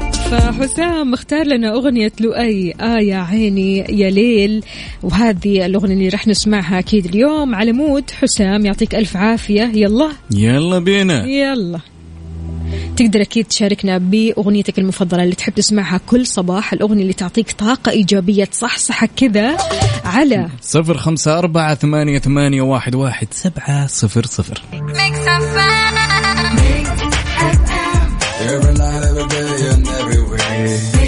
[0.30, 4.64] فحسام اختار لنا أغنية لؤي آه يا عيني يا ليل.
[5.02, 7.54] وهذه الأغنية اللي راح نسمعها أكيد اليوم.
[7.54, 9.62] على مود حسام يعطيك ألف عافية.
[9.74, 10.10] يلا.
[10.30, 11.24] يلا بينا.
[11.26, 11.80] يلا.
[12.96, 16.72] تقدر أكيد تشاركنا بأغنيتك المفضلة اللي تحب تسمعها كل صباح.
[16.72, 19.56] الأغنية اللي تعطيك طاقة إيجابية تصحصحك كذا.
[20.04, 24.62] على صفر خمسة أربعة ثمانية ثمانية واحد واحد سبعة صفر صفر.
[28.64, 31.03] every night, every day, and everywhere.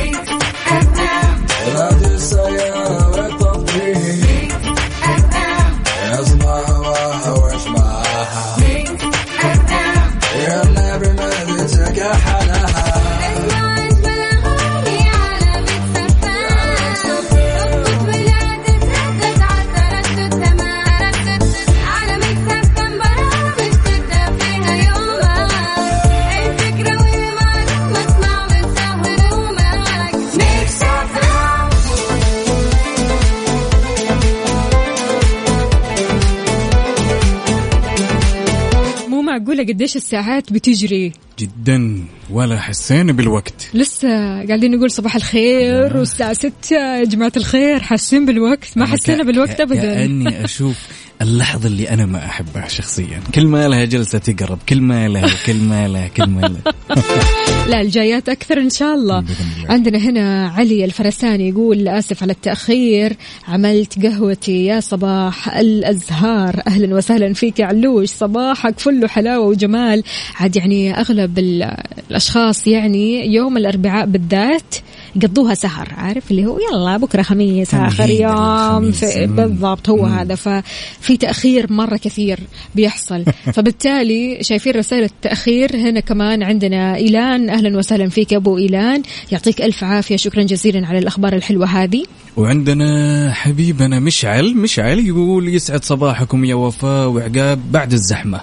[39.68, 43.68] قديش الساعات بتجري؟ جدا ولا حسينا بالوقت.
[43.74, 44.08] لسه
[44.46, 49.80] قاعدين نقول صباح الخير والساعة ستة يا جماعة الخير حاسين بالوقت؟ ما حسينا بالوقت أبدا.
[49.94, 50.76] كأني أشوف
[51.22, 53.20] اللحظة اللي أنا ما أحبها شخصيا.
[53.34, 56.74] كل ما لها جلسة تقرب كل ما لها كل ما لها كل ما لها.
[57.70, 59.24] لا الجايات أكثر إن شاء الله.
[59.68, 63.12] عندنا هنا علي الفرساني يقول آسف على التأخير
[63.48, 66.62] عملت قهوتي يا صباح الأزهار.
[66.66, 70.02] أهلا وسهلا فيك يا علوش صباحك فل حلاوة وجمال.
[70.34, 71.76] عاد يعني أغلب ال-
[72.10, 74.74] الأشخاص يعني يوم الأربعاء بالذات
[75.16, 78.92] يقضوها سهر عارف؟ اللي هو يلا بكرة خميس آخر يوم.
[79.36, 80.12] بالضبط هو مم.
[80.12, 80.34] هذا.
[80.34, 82.38] ففي تأخير مرة كثير
[82.74, 83.24] بيحصل.
[83.54, 85.76] فبالتالي شايفين رسائل التأخير.
[85.76, 87.50] هنا كمان عندنا إيلان.
[87.50, 89.02] أهلا وسهلا فيك أبو إيلان.
[89.32, 90.16] يعطيك ألف عافية.
[90.16, 92.04] شكرا جزيلا على الأخبار الحلوة هذه.
[92.36, 94.54] وعندنا حبيبنا مشعل.
[94.54, 98.40] مشعل يقول يسعد صباحكم يا وفاء وعقاب بعد الزحمة.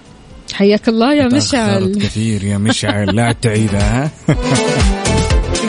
[0.54, 1.96] حياك الله يا مشعل.
[1.96, 3.16] كثير يا مشعل.
[3.16, 4.36] لا تعيدها ها؟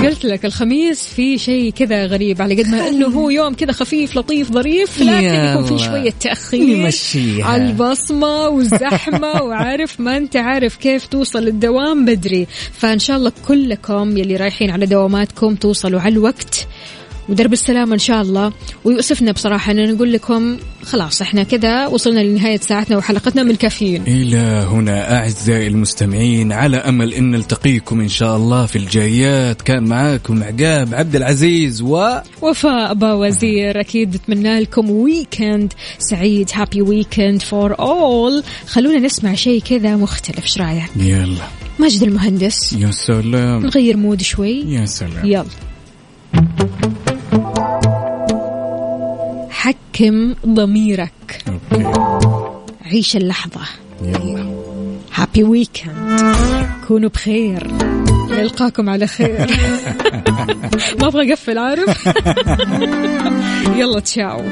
[0.07, 4.17] قلت لك الخميس في شيء كذا غريب على قد ما إنه هو يوم كذا خفيف
[4.17, 5.85] لطيف ظريف لكن يكون في.
[5.85, 6.63] شوية تأخير.
[7.45, 14.17] على البصمة والزحمة وعارف ما أنت عارف كيف توصل الدوام بدري فإن شاء الله كلكم
[14.17, 16.67] يلي رايحين على دواماتكم توصلوا على الوقت
[17.29, 18.53] ودرب السلامة إن شاء الله.
[18.85, 24.03] ويؤسفنا بصراحة أن نقول لكم خلاص إحنا كذا وصلنا لنهاية ساعتنا وحلقتنا من كافيين.
[24.07, 29.63] إلى هنا أعزائي المستمعين على أمل أن نلتقيكم إن شاء الله في الجايات.
[29.63, 32.09] كان معاكم عقاب عبد العزيز و
[32.43, 33.81] وفاء أبا وزير.
[33.81, 36.51] أكيد نتمنى لكم weekend سعيد.
[36.55, 40.43] happy weekend for all خلونا نسمع شيء كذا مختلف.
[40.43, 41.45] إيش رأيك؟ يلا.
[41.79, 42.73] ماجد المهندس.
[42.73, 43.67] يا سلام.
[43.67, 44.65] نغير mood شوي.
[44.75, 45.27] يا سلام.
[45.27, 45.45] يلا.
[49.65, 51.45] حكم ضميرك.
[51.49, 51.87] okay.
[52.87, 53.61] عيش اللحظة.
[54.03, 54.65] يلا.
[55.15, 56.35] happy weekend
[56.89, 57.71] كونوا بخير.
[58.31, 59.47] نلقاكم على خير.
[61.01, 62.09] ما أبغى أقفل عارف؟
[63.79, 64.43] يلا تشاو.